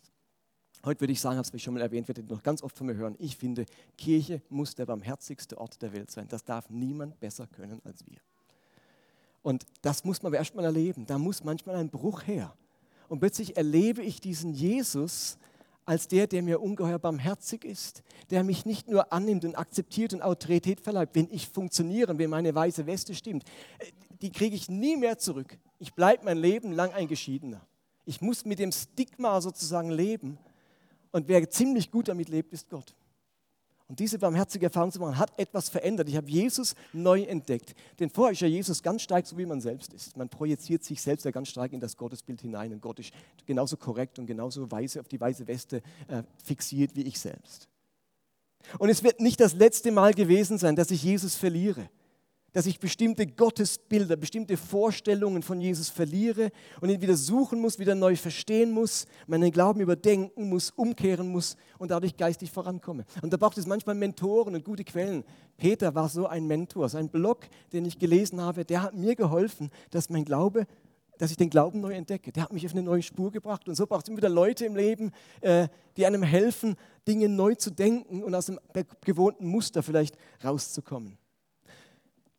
Heute 0.85 1.01
würde 1.01 1.13
ich 1.13 1.21
sagen, 1.21 1.37
habe 1.37 1.47
es 1.49 1.61
schon 1.61 1.73
mal 1.73 1.81
erwähnt, 1.81 2.07
werdet 2.09 2.29
ihr 2.29 2.35
noch 2.35 2.43
ganz 2.43 2.61
oft 2.61 2.77
von 2.77 2.87
mir 2.87 2.95
hören. 2.95 3.15
Ich 3.17 3.37
finde, 3.37 3.65
Kirche 3.97 4.41
muss 4.49 4.75
der 4.75 4.85
barmherzigste 4.85 5.57
Ort 5.57 5.81
der 5.81 5.93
Welt 5.93 6.11
sein. 6.11 6.27
Das 6.27 6.43
darf 6.43 6.69
niemand 6.69 7.19
besser 7.19 7.47
können 7.47 7.81
als 7.85 8.05
wir. 8.05 8.17
Und 9.41 9.65
das 9.81 10.03
muss 10.03 10.21
man 10.21 10.33
erst 10.33 10.55
mal 10.55 10.65
erleben. 10.65 11.05
Da 11.05 11.17
muss 11.17 11.43
manchmal 11.43 11.75
ein 11.77 11.89
Bruch 11.89 12.27
her. 12.27 12.53
Und 13.07 13.19
plötzlich 13.19 13.55
erlebe 13.55 14.01
ich 14.01 14.19
diesen 14.19 14.53
Jesus 14.53 15.37
als 15.85 16.07
der, 16.07 16.27
der 16.27 16.43
mir 16.43 16.61
ungeheuer 16.61 16.99
barmherzig 16.99 17.65
ist, 17.65 18.03
der 18.29 18.43
mich 18.43 18.65
nicht 18.65 18.87
nur 18.87 19.11
annimmt 19.11 19.45
und 19.45 19.55
akzeptiert 19.55 20.13
und 20.13 20.21
Autorität 20.21 20.79
verleiht, 20.79 21.09
wenn 21.13 21.27
ich 21.31 21.47
funktioniere, 21.49 22.17
wenn 22.17 22.29
meine 22.29 22.53
weiße 22.55 22.85
Weste 22.85 23.13
stimmt, 23.13 23.43
äh, 23.79 23.85
die 24.21 24.31
kriege 24.31 24.55
ich 24.55 24.69
nie 24.69 24.95
mehr 24.95 25.17
zurück. 25.17 25.57
Ich 25.79 25.93
bleibe 25.93 26.23
mein 26.23 26.37
Leben 26.37 26.71
lang 26.71 26.93
ein 26.93 27.07
Geschiedener. 27.07 27.61
Ich 28.05 28.21
muss 28.21 28.45
mit 28.45 28.59
dem 28.59 28.71
Stigma 28.71 29.41
sozusagen 29.41 29.91
leben. 29.91 30.37
Und 31.11 31.27
wer 31.27 31.49
ziemlich 31.49 31.91
gut 31.91 32.07
damit 32.07 32.29
lebt, 32.29 32.53
ist 32.53 32.69
Gott. 32.69 32.95
Und 33.93 33.99
diese 33.99 34.17
barmherzige 34.17 34.65
Erfahrung 34.65 34.91
zu 34.91 34.99
machen, 34.99 35.19
hat 35.19 35.37
etwas 35.37 35.69
verändert. 35.69 36.09
Ich 36.09 36.15
habe 36.15 36.27
Jesus 36.27 36.73
neu 36.93 37.21
entdeckt. 37.21 37.75
Denn 37.99 38.09
vorher 38.09 38.31
ist 38.31 38.39
ja 38.39 38.47
Jesus 38.47 38.81
ganz 38.81 39.03
stark 39.03 39.27
so, 39.27 39.37
wie 39.37 39.45
man 39.45 39.61
selbst 39.61 39.93
ist. 39.93 40.17
Man 40.17 40.29
projiziert 40.29 40.83
sich 40.83 40.99
selbst 40.99 41.25
ja 41.25 41.29
ganz 41.29 41.49
stark 41.49 41.73
in 41.73 41.79
das 41.79 41.95
Gottesbild 41.95 42.41
hinein. 42.41 42.73
Und 42.73 42.81
Gott 42.81 42.97
ist 42.97 43.13
genauso 43.45 43.77
korrekt 43.77 44.17
und 44.17 44.25
genauso 44.25 44.71
weise 44.71 44.99
auf 44.99 45.07
die 45.09 45.21
weiße 45.21 45.45
Weste 45.45 45.83
äh, 46.07 46.23
fixiert 46.43 46.95
wie 46.95 47.03
ich 47.03 47.19
selbst. 47.19 47.67
Und 48.79 48.89
es 48.89 49.03
wird 49.03 49.19
nicht 49.19 49.39
das 49.39 49.53
letzte 49.53 49.91
Mal 49.91 50.15
gewesen 50.15 50.57
sein, 50.57 50.75
dass 50.75 50.89
ich 50.89 51.03
Jesus 51.03 51.35
verliere 51.35 51.87
dass 52.53 52.67
ich 52.67 52.79
bestimmte 52.79 53.25
Gottesbilder, 53.27 54.15
bestimmte 54.15 54.57
Vorstellungen 54.57 55.41
von 55.41 55.59
Jesus 55.59 55.89
verliere 55.89 56.51
und 56.79 56.89
ihn 56.89 57.01
wieder 57.01 57.17
suchen 57.17 57.59
muss, 57.59 57.79
wieder 57.79 57.95
neu 57.95 58.15
verstehen 58.15 58.71
muss, 58.71 59.05
meinen 59.27 59.51
Glauben 59.51 59.81
überdenken 59.81 60.49
muss, 60.49 60.69
umkehren 60.69 61.27
muss 61.27 61.57
und 61.79 61.91
dadurch 61.91 62.15
geistig 62.15 62.51
vorankomme. 62.51 63.05
Und 63.21 63.33
da 63.33 63.37
braucht 63.37 63.57
es 63.57 63.65
manchmal 63.65 63.95
Mentoren 63.95 64.55
und 64.55 64.63
gute 64.63 64.83
Quellen. 64.83 65.23
Peter 65.57 65.93
war 65.95 66.07
so 66.09 66.27
ein 66.27 66.45
Mentor. 66.45 66.89
Sein 66.89 67.09
Blog, 67.09 67.47
den 67.73 67.85
ich 67.85 67.97
gelesen 67.97 68.39
habe, 68.39 68.63
der 68.63 68.83
hat 68.83 68.93
mir 68.95 69.15
geholfen, 69.15 69.69
dass 69.89 70.09
mein 70.09 70.23
Glaube 70.23 70.65
dass 71.19 71.29
ich 71.31 71.37
den 71.37 71.51
Glauben 71.51 71.79
neu 71.79 71.93
entdecke. 71.93 72.31
Der 72.31 72.43
hat 72.43 72.51
mich 72.51 72.65
auf 72.65 72.73
eine 72.73 72.81
neue 72.81 73.03
Spur 73.03 73.31
gebracht. 73.31 73.69
Und 73.69 73.75
so 73.75 73.85
braucht 73.85 74.03
es 74.03 74.09
immer 74.09 74.17
wieder 74.17 74.29
Leute 74.29 74.65
im 74.65 74.75
Leben, 74.75 75.11
äh, 75.41 75.67
die 75.95 76.05
einem 76.05 76.23
helfen, 76.23 76.75
Dinge 77.07 77.29
neu 77.29 77.55
zu 77.55 77.71
denken 77.71 78.23
und 78.23 78.33
aus 78.33 78.47
dem 78.47 78.59
gewohnten 79.05 79.45
Muster 79.45 79.83
vielleicht 79.83 80.17
rauszukommen. 80.43 81.17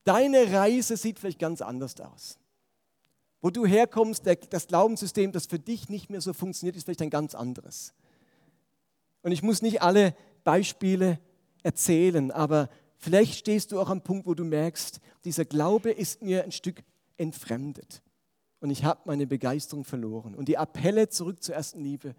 Deine 0.04 0.52
Reise 0.52 0.96
sieht 0.96 1.18
vielleicht 1.18 1.38
ganz 1.38 1.62
anders 1.62 1.98
aus. 2.00 2.38
Wo 3.40 3.50
du 3.50 3.66
herkommst, 3.66 4.24
der, 4.26 4.36
das 4.36 4.66
Glaubenssystem, 4.66 5.32
das 5.32 5.46
für 5.46 5.58
dich 5.58 5.88
nicht 5.88 6.10
mehr 6.10 6.20
so 6.20 6.32
funktioniert, 6.32 6.76
ist 6.76 6.84
vielleicht 6.84 7.02
ein 7.02 7.10
ganz 7.10 7.34
anderes. 7.34 7.92
Und 9.22 9.32
ich 9.32 9.42
muss 9.42 9.62
nicht 9.62 9.82
alle 9.82 10.14
Beispiele 10.44 11.18
erzählen, 11.62 12.30
aber 12.30 12.68
vielleicht 12.98 13.34
stehst 13.34 13.72
du 13.72 13.80
auch 13.80 13.88
am 13.88 14.02
Punkt, 14.02 14.26
wo 14.26 14.34
du 14.34 14.44
merkst, 14.44 15.00
dieser 15.24 15.44
Glaube 15.44 15.90
ist 15.90 16.22
mir 16.22 16.44
ein 16.44 16.52
Stück 16.52 16.82
entfremdet. 17.16 18.02
Und 18.60 18.70
ich 18.70 18.84
habe 18.84 19.00
meine 19.04 19.26
Begeisterung 19.26 19.84
verloren. 19.84 20.34
Und 20.34 20.48
die 20.48 20.58
Appelle 20.58 21.08
zurück 21.08 21.42
zur 21.42 21.54
ersten 21.54 21.80
Liebe, 21.80 22.14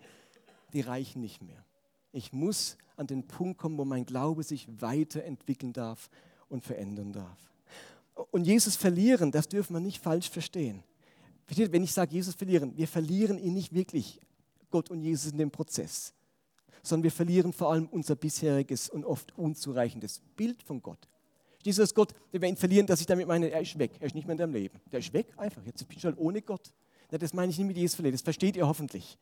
die 0.73 0.81
reichen 0.81 1.21
nicht 1.21 1.41
mehr. 1.41 1.65
Ich 2.11 2.33
muss 2.33 2.77
an 2.97 3.07
den 3.07 3.27
Punkt 3.27 3.59
kommen, 3.59 3.77
wo 3.77 3.85
mein 3.85 4.05
Glaube 4.05 4.43
sich 4.43 4.67
weiterentwickeln 4.79 5.73
darf 5.73 6.09
und 6.49 6.63
verändern 6.63 7.13
darf. 7.13 7.54
Und 8.31 8.45
Jesus 8.45 8.75
verlieren, 8.75 9.31
das 9.31 9.47
dürfen 9.47 9.73
wir 9.73 9.79
nicht 9.79 10.01
falsch 10.01 10.29
verstehen. 10.29 10.83
Wenn 11.47 11.83
ich 11.83 11.91
sage 11.91 12.13
Jesus 12.13 12.33
verlieren, 12.33 12.75
wir 12.75 12.87
verlieren 12.87 13.37
ihn 13.37 13.53
nicht 13.53 13.73
wirklich, 13.73 14.19
Gott 14.71 14.89
und 14.89 15.01
Jesus 15.01 15.31
in 15.31 15.37
dem 15.37 15.51
Prozess, 15.51 16.13
sondern 16.81 17.03
wir 17.03 17.11
verlieren 17.11 17.53
vor 17.53 17.71
allem 17.71 17.87
unser 17.87 18.15
bisheriges 18.15 18.89
und 18.89 19.05
oft 19.05 19.37
unzureichendes 19.37 20.21
Bild 20.35 20.63
von 20.63 20.81
Gott. 20.81 21.07
Dieses 21.63 21.93
Gott, 21.93 22.13
wenn 22.31 22.41
wir 22.41 22.49
ihn 22.49 22.57
verlieren, 22.57 22.85
dass 22.87 22.99
ich 22.99 23.07
damit 23.07 23.27
meine, 23.27 23.49
er 23.49 23.61
ist 23.61 23.77
weg, 23.77 23.91
er 23.99 24.07
ist 24.07 24.15
nicht 24.15 24.27
mehr 24.27 24.33
in 24.33 24.37
deinem 24.37 24.53
Leben. 24.53 24.79
Der 24.91 24.99
ist 24.99 25.11
weg, 25.13 25.27
einfach. 25.37 25.63
Jetzt 25.65 25.87
bin 25.87 25.97
ich 25.97 26.05
halt 26.05 26.17
ohne 26.17 26.41
Gott. 26.41 26.71
Das 27.09 27.33
meine 27.33 27.51
ich 27.51 27.57
nicht 27.57 27.67
mit 27.67 27.77
Jesus 27.77 27.95
verlieren, 27.95 28.13
das 28.13 28.21
versteht 28.21 28.55
ihr 28.55 28.67
hoffentlich. 28.67 29.17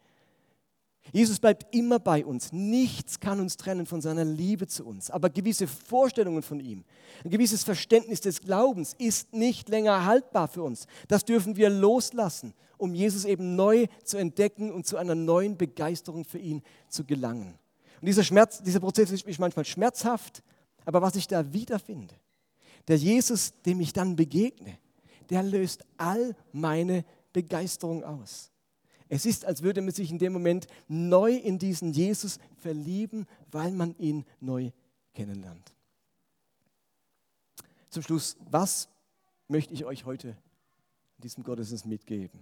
Jesus 1.11 1.39
bleibt 1.39 1.75
immer 1.75 1.99
bei 1.99 2.25
uns. 2.25 2.51
Nichts 2.53 3.19
kann 3.19 3.39
uns 3.39 3.57
trennen 3.57 3.85
von 3.85 4.01
seiner 4.01 4.23
Liebe 4.23 4.67
zu 4.67 4.85
uns. 4.85 5.11
Aber 5.11 5.29
gewisse 5.29 5.67
Vorstellungen 5.67 6.41
von 6.41 6.59
ihm, 6.59 6.85
ein 7.23 7.29
gewisses 7.29 7.63
Verständnis 7.63 8.21
des 8.21 8.41
Glaubens 8.41 8.95
ist 8.97 9.33
nicht 9.33 9.69
länger 9.69 10.05
haltbar 10.05 10.47
für 10.47 10.63
uns. 10.63 10.87
Das 11.07 11.25
dürfen 11.25 11.55
wir 11.55 11.69
loslassen, 11.69 12.53
um 12.77 12.95
Jesus 12.95 13.25
eben 13.25 13.55
neu 13.55 13.87
zu 14.03 14.17
entdecken 14.17 14.71
und 14.71 14.87
zu 14.87 14.97
einer 14.97 15.15
neuen 15.15 15.57
Begeisterung 15.57 16.23
für 16.23 16.39
ihn 16.39 16.63
zu 16.87 17.03
gelangen. 17.03 17.59
Und 17.99 18.07
dieser, 18.07 18.23
Schmerz, 18.23 18.61
dieser 18.63 18.79
Prozess 18.79 19.11
ist 19.11 19.39
manchmal 19.39 19.65
schmerzhaft, 19.65 20.41
aber 20.85 21.01
was 21.01 21.15
ich 21.15 21.27
da 21.27 21.53
wiederfinde, 21.53 22.15
der 22.87 22.97
Jesus, 22.97 23.53
dem 23.65 23.79
ich 23.79 23.93
dann 23.93 24.15
begegne, 24.15 24.77
der 25.29 25.43
löst 25.43 25.85
all 25.97 26.35
meine 26.51 27.05
Begeisterung 27.31 28.03
aus. 28.03 28.52
Es 29.13 29.27
ist, 29.27 29.45
als 29.45 29.61
würde 29.61 29.79
man 29.83 29.93
sich 29.93 30.09
in 30.09 30.17
dem 30.17 30.33
Moment 30.33 30.65
neu 30.87 31.35
in 31.35 31.59
diesen 31.59 31.93
Jesus 31.93 32.39
verlieben, 32.57 33.27
weil 33.51 33.71
man 33.71 33.95
ihn 33.99 34.25
neu 34.39 34.71
kennenlernt. 35.13 35.71
Zum 37.91 38.01
Schluss, 38.01 38.37
was 38.49 38.89
möchte 39.47 39.71
ich 39.75 39.85
euch 39.85 40.05
heute 40.05 40.29
in 40.29 41.21
diesem 41.21 41.43
Gottesdienst 41.43 41.85
mitgeben? 41.85 42.41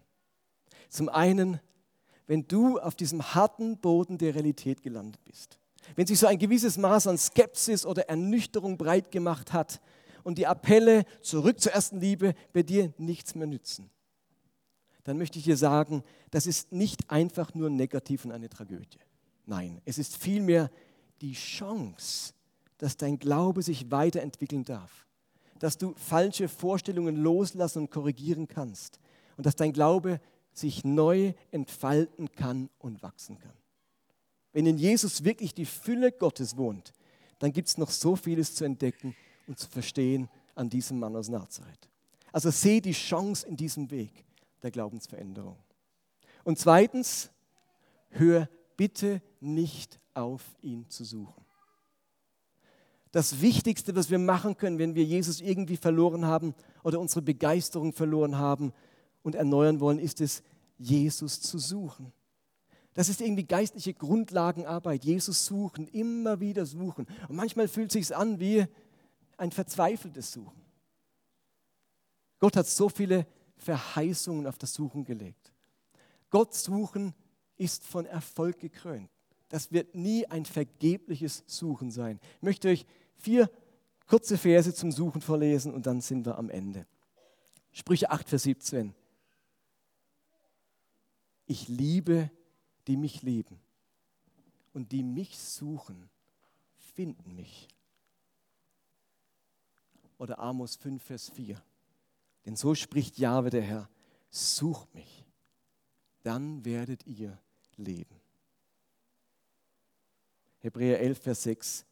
Zum 0.87 1.09
einen, 1.09 1.59
wenn 2.25 2.47
du 2.47 2.79
auf 2.79 2.95
diesem 2.95 3.35
harten 3.35 3.77
Boden 3.77 4.17
der 4.17 4.33
Realität 4.33 4.81
gelandet 4.81 5.21
bist, 5.25 5.59
wenn 5.97 6.07
sich 6.07 6.19
so 6.19 6.27
ein 6.27 6.39
gewisses 6.39 6.77
Maß 6.77 7.07
an 7.07 7.17
Skepsis 7.17 7.85
oder 7.85 8.07
Ernüchterung 8.07 8.77
breit 8.77 9.11
gemacht 9.11 9.51
hat 9.51 9.81
und 10.23 10.37
die 10.37 10.47
Appelle 10.47 11.03
zurück 11.21 11.59
zur 11.59 11.73
ersten 11.73 11.99
Liebe 11.99 12.33
bei 12.53 12.63
dir 12.63 12.93
nichts 12.97 13.35
mehr 13.35 13.47
nützen, 13.47 13.89
dann 15.03 15.17
möchte 15.17 15.39
ich 15.39 15.45
dir 15.45 15.57
sagen, 15.57 16.03
das 16.29 16.45
ist 16.45 16.71
nicht 16.71 17.09
einfach 17.09 17.53
nur 17.53 17.69
negativ 17.69 18.25
und 18.25 18.31
eine 18.31 18.49
Tragödie. 18.49 18.99
Nein, 19.45 19.81
es 19.85 19.97
ist 19.97 20.15
vielmehr 20.15 20.69
die 21.21 21.33
Chance, 21.33 22.33
dass 22.77 22.97
dein 22.97 23.19
Glaube 23.19 23.61
sich 23.61 23.91
weiterentwickeln 23.91 24.63
darf, 24.63 25.07
dass 25.59 25.77
du 25.77 25.93
falsche 25.95 26.47
Vorstellungen 26.47 27.15
loslassen 27.15 27.79
und 27.79 27.91
korrigieren 27.91 28.47
kannst 28.47 28.99
und 29.37 29.45
dass 29.45 29.55
dein 29.55 29.73
Glaube 29.73 30.19
sich 30.53 30.83
neu 30.83 31.33
entfalten 31.51 32.31
kann 32.31 32.69
und 32.79 33.01
wachsen 33.03 33.39
kann. 33.39 33.53
Wenn 34.53 34.65
in 34.65 34.77
Jesus 34.77 35.23
wirklich 35.23 35.53
die 35.53 35.65
Fülle 35.65 36.11
Gottes 36.11 36.57
wohnt, 36.57 36.93
dann 37.39 37.53
gibt 37.53 37.69
es 37.69 37.77
noch 37.77 37.89
so 37.89 38.15
vieles 38.15 38.53
zu 38.55 38.65
entdecken 38.65 39.15
und 39.47 39.57
zu 39.57 39.69
verstehen 39.69 40.29
an 40.55 40.69
diesem 40.69 40.99
Mann 40.99 41.15
aus 41.15 41.29
Nazareth. 41.29 41.89
Also 42.31 42.51
sehe 42.51 42.81
die 42.81 42.91
Chance 42.91 43.47
in 43.47 43.55
diesem 43.57 43.89
Weg 43.91 44.25
der 44.63 44.71
Glaubensveränderung. 44.71 45.57
Und 46.43 46.59
zweitens, 46.59 47.31
hör 48.09 48.49
bitte 48.77 49.21
nicht 49.39 49.99
auf, 50.13 50.43
ihn 50.61 50.89
zu 50.89 51.03
suchen. 51.03 51.45
Das 53.11 53.41
Wichtigste, 53.41 53.95
was 53.95 54.09
wir 54.09 54.19
machen 54.19 54.55
können, 54.55 54.79
wenn 54.79 54.95
wir 54.95 55.03
Jesus 55.03 55.41
irgendwie 55.41 55.77
verloren 55.77 56.25
haben 56.25 56.55
oder 56.83 56.99
unsere 56.99 57.21
Begeisterung 57.21 57.91
verloren 57.91 58.37
haben 58.37 58.73
und 59.21 59.35
erneuern 59.35 59.79
wollen, 59.81 59.99
ist 59.99 60.21
es, 60.21 60.43
Jesus 60.77 61.41
zu 61.41 61.59
suchen. 61.59 62.11
Das 62.93 63.07
ist 63.07 63.21
irgendwie 63.21 63.45
geistliche 63.45 63.93
Grundlagenarbeit. 63.93 65.05
Jesus 65.05 65.45
suchen, 65.45 65.87
immer 65.87 66.39
wieder 66.39 66.65
suchen. 66.65 67.05
Und 67.29 67.35
manchmal 67.35 67.67
fühlt 67.67 67.93
es 67.95 68.07
sich 68.07 68.15
an 68.15 68.39
wie 68.39 68.65
ein 69.37 69.51
verzweifeltes 69.51 70.31
Suchen. 70.31 70.61
Gott 72.39 72.55
hat 72.55 72.67
so 72.67 72.89
viele 72.89 73.27
Verheißungen 73.61 74.47
auf 74.47 74.57
das 74.57 74.73
Suchen 74.73 75.03
gelegt. 75.05 75.51
Gott 76.29 76.53
suchen 76.53 77.13
ist 77.57 77.85
von 77.85 78.05
Erfolg 78.05 78.59
gekrönt. 78.59 79.09
Das 79.49 79.71
wird 79.71 79.95
nie 79.95 80.25
ein 80.27 80.45
vergebliches 80.45 81.43
Suchen 81.45 81.91
sein. 81.91 82.19
Ich 82.37 82.41
möchte 82.41 82.69
euch 82.69 82.85
vier 83.15 83.51
kurze 84.07 84.37
Verse 84.37 84.73
zum 84.73 84.91
Suchen 84.91 85.21
vorlesen 85.21 85.73
und 85.73 85.85
dann 85.85 86.01
sind 86.01 86.25
wir 86.25 86.37
am 86.37 86.49
Ende. 86.49 86.87
Sprüche 87.71 88.09
8, 88.09 88.29
Vers 88.29 88.43
17. 88.43 88.95
Ich 91.45 91.67
liebe, 91.67 92.31
die 92.87 92.97
mich 92.97 93.21
lieben 93.21 93.59
und 94.73 94.91
die 94.91 95.03
mich 95.03 95.37
suchen, 95.37 96.09
finden 96.77 97.35
mich. 97.35 97.67
Oder 100.17 100.39
Amos 100.39 100.75
5, 100.77 101.03
Vers 101.03 101.29
4. 101.29 101.61
Denn 102.45 102.55
so 102.55 102.75
spricht 102.75 103.17
Jahwe 103.17 103.49
der 103.49 103.61
Herr, 103.61 103.89
sucht 104.29 104.93
mich, 104.95 105.25
dann 106.23 106.65
werdet 106.65 107.05
ihr 107.05 107.39
leben. 107.75 108.15
Hebräer 110.59 110.99
11, 110.99 111.19
Vers 111.19 111.43
6. 111.43 111.85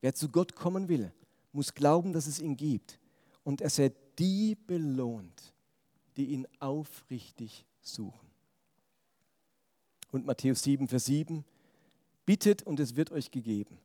Wer 0.00 0.14
zu 0.14 0.28
Gott 0.28 0.54
kommen 0.54 0.88
will, 0.88 1.12
muss 1.52 1.74
glauben, 1.74 2.12
dass 2.12 2.26
es 2.26 2.40
ihn 2.40 2.56
gibt 2.56 2.98
und 3.44 3.60
dass 3.60 3.78
er 3.78 3.90
die 4.18 4.54
belohnt, 4.54 5.54
die 6.16 6.26
ihn 6.26 6.46
aufrichtig 6.58 7.64
suchen. 7.80 8.28
Und 10.10 10.26
Matthäus 10.26 10.62
7, 10.62 10.88
Vers 10.88 11.06
7. 11.06 11.44
Bittet 12.26 12.62
und 12.62 12.80
es 12.80 12.96
wird 12.96 13.10
euch 13.12 13.30
gegeben. 13.30 13.78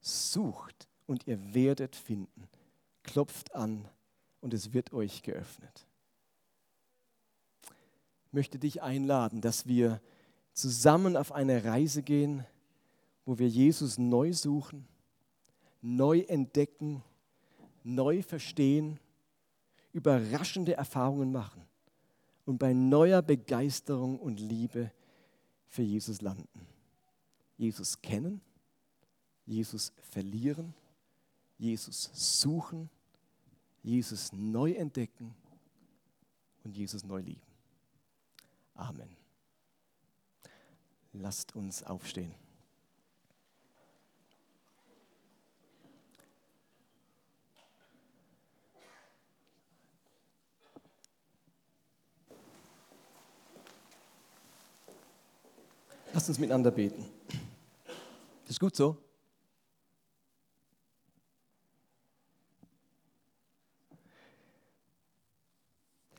Sucht 0.00 0.88
und 1.06 1.26
ihr 1.26 1.54
werdet 1.54 1.96
finden. 1.96 2.48
Klopft 3.02 3.54
an 3.54 3.88
und 4.40 4.54
es 4.54 4.72
wird 4.72 4.92
euch 4.92 5.22
geöffnet. 5.22 5.86
Ich 8.26 8.32
möchte 8.32 8.58
dich 8.58 8.82
einladen, 8.82 9.40
dass 9.40 9.66
wir 9.66 10.00
zusammen 10.52 11.16
auf 11.16 11.32
eine 11.32 11.64
Reise 11.64 12.02
gehen 12.02 12.44
wo 13.28 13.38
wir 13.38 13.48
Jesus 13.48 13.98
neu 13.98 14.32
suchen, 14.32 14.88
neu 15.82 16.20
entdecken, 16.20 17.04
neu 17.84 18.22
verstehen, 18.22 18.98
überraschende 19.92 20.72
Erfahrungen 20.72 21.30
machen 21.30 21.62
und 22.46 22.56
bei 22.56 22.72
neuer 22.72 23.20
Begeisterung 23.20 24.18
und 24.18 24.40
Liebe 24.40 24.90
für 25.66 25.82
Jesus 25.82 26.22
landen. 26.22 26.48
Jesus 27.58 28.00
kennen, 28.00 28.40
Jesus 29.44 29.92
verlieren, 30.00 30.72
Jesus 31.58 32.08
suchen, 32.14 32.88
Jesus 33.88 34.34
neu 34.34 34.72
entdecken 34.72 35.34
und 36.62 36.76
Jesus 36.76 37.04
neu 37.04 37.20
lieben. 37.20 37.40
Amen. 38.74 39.16
Lasst 41.14 41.56
uns 41.56 41.82
aufstehen. 41.82 42.34
Lasst 56.12 56.28
uns 56.28 56.38
miteinander 56.38 56.70
beten. 56.70 57.06
Ist 58.46 58.60
gut 58.60 58.76
so. 58.76 59.07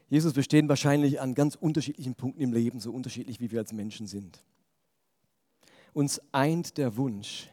Jesus, 0.10 0.36
wir 0.36 0.42
stehen 0.44 0.68
wahrscheinlich 0.68 1.22
an 1.22 1.36
ganz 1.36 1.54
unterschiedlichen 1.56 2.16
Punkten 2.16 2.42
im 2.42 2.52
Leben, 2.52 2.80
so 2.80 2.92
unterschiedlich 2.92 3.40
wie 3.40 3.52
wir 3.52 3.60
als 3.60 3.74
Menschen 3.74 4.08
sind. 4.08 4.44
Uns 5.94 6.20
eint 6.32 6.78
der 6.78 6.98
Wunsch, 6.98 7.50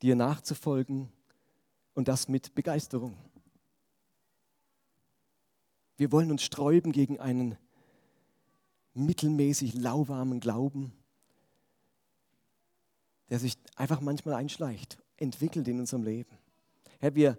dir 0.00 0.14
nachzufolgen 0.14 1.08
und 1.94 2.06
das 2.06 2.28
mit 2.28 2.54
Begeisterung. 2.54 3.16
Wir 5.96 6.12
wollen 6.12 6.30
uns 6.30 6.44
sträuben 6.44 6.92
gegen 6.92 7.18
einen 7.18 7.56
mittelmäßig 8.94 9.74
lauwarmen 9.74 10.38
Glauben, 10.38 10.92
der 13.30 13.40
sich 13.40 13.56
einfach 13.74 14.00
manchmal 14.00 14.34
einschleicht, 14.34 14.98
entwickelt 15.16 15.66
in 15.66 15.80
unserem 15.80 16.04
Leben. 16.04 16.38
Herr, 17.00 17.16
wir, 17.16 17.36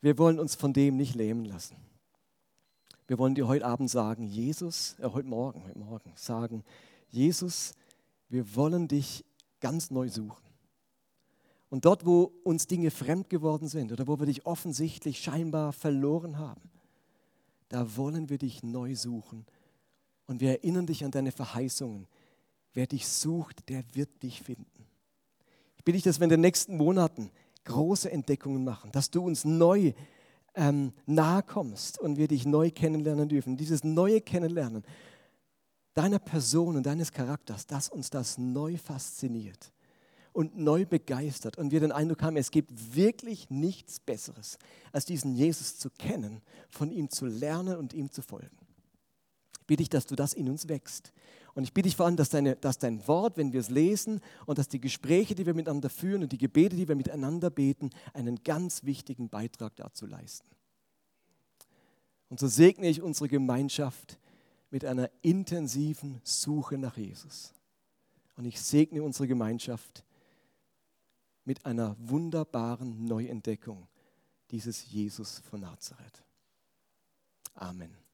wir 0.00 0.18
wollen 0.18 0.40
uns 0.40 0.56
von 0.56 0.72
dem 0.72 0.96
nicht 0.96 1.14
lähmen 1.14 1.44
lassen. 1.44 1.76
Wir 3.08 3.18
wollen 3.18 3.34
dir 3.34 3.48
heute 3.48 3.64
Abend 3.64 3.88
sagen, 3.88 4.24
Jesus, 4.24 4.94
äh, 4.98 5.08
heute 5.08 5.26
Morgen, 5.26 5.64
heute 5.64 5.78
Morgen 5.78 6.12
sagen, 6.14 6.62
Jesus, 7.08 7.72
wir 8.28 8.54
wollen 8.54 8.86
dich 8.86 9.24
ganz 9.60 9.90
neu 9.90 10.10
suchen. 10.10 10.44
Und 11.70 11.86
dort, 11.86 12.04
wo 12.04 12.30
uns 12.44 12.66
Dinge 12.66 12.90
fremd 12.90 13.30
geworden 13.30 13.66
sind 13.66 13.92
oder 13.92 14.06
wo 14.06 14.18
wir 14.18 14.26
dich 14.26 14.44
offensichtlich 14.44 15.20
scheinbar 15.20 15.72
verloren 15.72 16.36
haben, 16.36 16.70
da 17.70 17.96
wollen 17.96 18.28
wir 18.28 18.36
dich 18.36 18.62
neu 18.62 18.94
suchen. 18.94 19.46
Und 20.26 20.42
wir 20.42 20.50
erinnern 20.50 20.84
dich 20.84 21.02
an 21.02 21.10
deine 21.10 21.32
Verheißungen. 21.32 22.06
Wer 22.74 22.86
dich 22.86 23.08
sucht, 23.08 23.70
der 23.70 23.84
wird 23.94 24.22
dich 24.22 24.42
finden. 24.42 24.86
Ich 25.78 25.84
bitte 25.84 25.96
dich, 25.96 26.04
dass 26.04 26.20
wir 26.20 26.24
in 26.24 26.30
den 26.30 26.42
nächsten 26.42 26.76
Monaten 26.76 27.30
große 27.64 28.10
Entdeckungen 28.10 28.64
machen, 28.64 28.92
dass 28.92 29.10
du 29.10 29.22
uns 29.24 29.46
neu 29.46 29.94
ähm, 30.54 30.92
nahe 31.06 31.42
kommst 31.42 31.98
und 31.98 32.16
wir 32.16 32.28
dich 32.28 32.46
neu 32.46 32.70
kennenlernen 32.70 33.28
dürfen. 33.28 33.56
Dieses 33.56 33.84
neue 33.84 34.20
Kennenlernen 34.20 34.84
deiner 35.98 36.20
Person 36.20 36.76
und 36.76 36.86
deines 36.86 37.12
Charakters, 37.12 37.66
dass 37.66 37.88
uns 37.88 38.08
das 38.08 38.38
neu 38.38 38.76
fasziniert 38.76 39.72
und 40.32 40.56
neu 40.56 40.86
begeistert 40.86 41.58
und 41.58 41.72
wir 41.72 41.80
den 41.80 41.90
Eindruck 41.90 42.22
haben, 42.22 42.36
es 42.36 42.52
gibt 42.52 42.94
wirklich 42.94 43.50
nichts 43.50 43.98
Besseres, 43.98 44.58
als 44.92 45.06
diesen 45.06 45.34
Jesus 45.34 45.76
zu 45.76 45.90
kennen, 45.90 46.40
von 46.68 46.92
ihm 46.92 47.10
zu 47.10 47.26
lernen 47.26 47.76
und 47.78 47.94
ihm 47.94 48.12
zu 48.12 48.22
folgen. 48.22 48.56
Ich 49.60 49.66
bitte 49.66 49.82
dich, 49.82 49.88
dass 49.88 50.06
du 50.06 50.14
das 50.14 50.34
in 50.34 50.48
uns 50.48 50.68
wächst. 50.68 51.12
Und 51.58 51.64
ich 51.64 51.74
bitte 51.74 51.88
dich 51.88 51.96
vor 51.96 52.06
allem, 52.06 52.14
dass, 52.14 52.28
deine, 52.28 52.54
dass 52.54 52.78
dein 52.78 53.04
Wort, 53.08 53.36
wenn 53.36 53.52
wir 53.52 53.58
es 53.58 53.68
lesen 53.68 54.20
und 54.46 54.60
dass 54.60 54.68
die 54.68 54.80
Gespräche, 54.80 55.34
die 55.34 55.44
wir 55.44 55.54
miteinander 55.54 55.90
führen 55.90 56.22
und 56.22 56.30
die 56.30 56.38
Gebete, 56.38 56.76
die 56.76 56.86
wir 56.86 56.94
miteinander 56.94 57.50
beten, 57.50 57.90
einen 58.14 58.44
ganz 58.44 58.84
wichtigen 58.84 59.28
Beitrag 59.28 59.74
dazu 59.74 60.06
leisten. 60.06 60.48
Und 62.28 62.38
so 62.38 62.46
segne 62.46 62.88
ich 62.88 63.02
unsere 63.02 63.28
Gemeinschaft 63.28 64.20
mit 64.70 64.84
einer 64.84 65.10
intensiven 65.22 66.20
Suche 66.22 66.78
nach 66.78 66.96
Jesus. 66.96 67.52
Und 68.36 68.44
ich 68.44 68.60
segne 68.60 69.02
unsere 69.02 69.26
Gemeinschaft 69.26 70.04
mit 71.44 71.66
einer 71.66 71.96
wunderbaren 71.98 73.04
Neuentdeckung 73.04 73.88
dieses 74.52 74.92
Jesus 74.92 75.40
von 75.40 75.62
Nazareth. 75.62 76.22
Amen. 77.54 78.07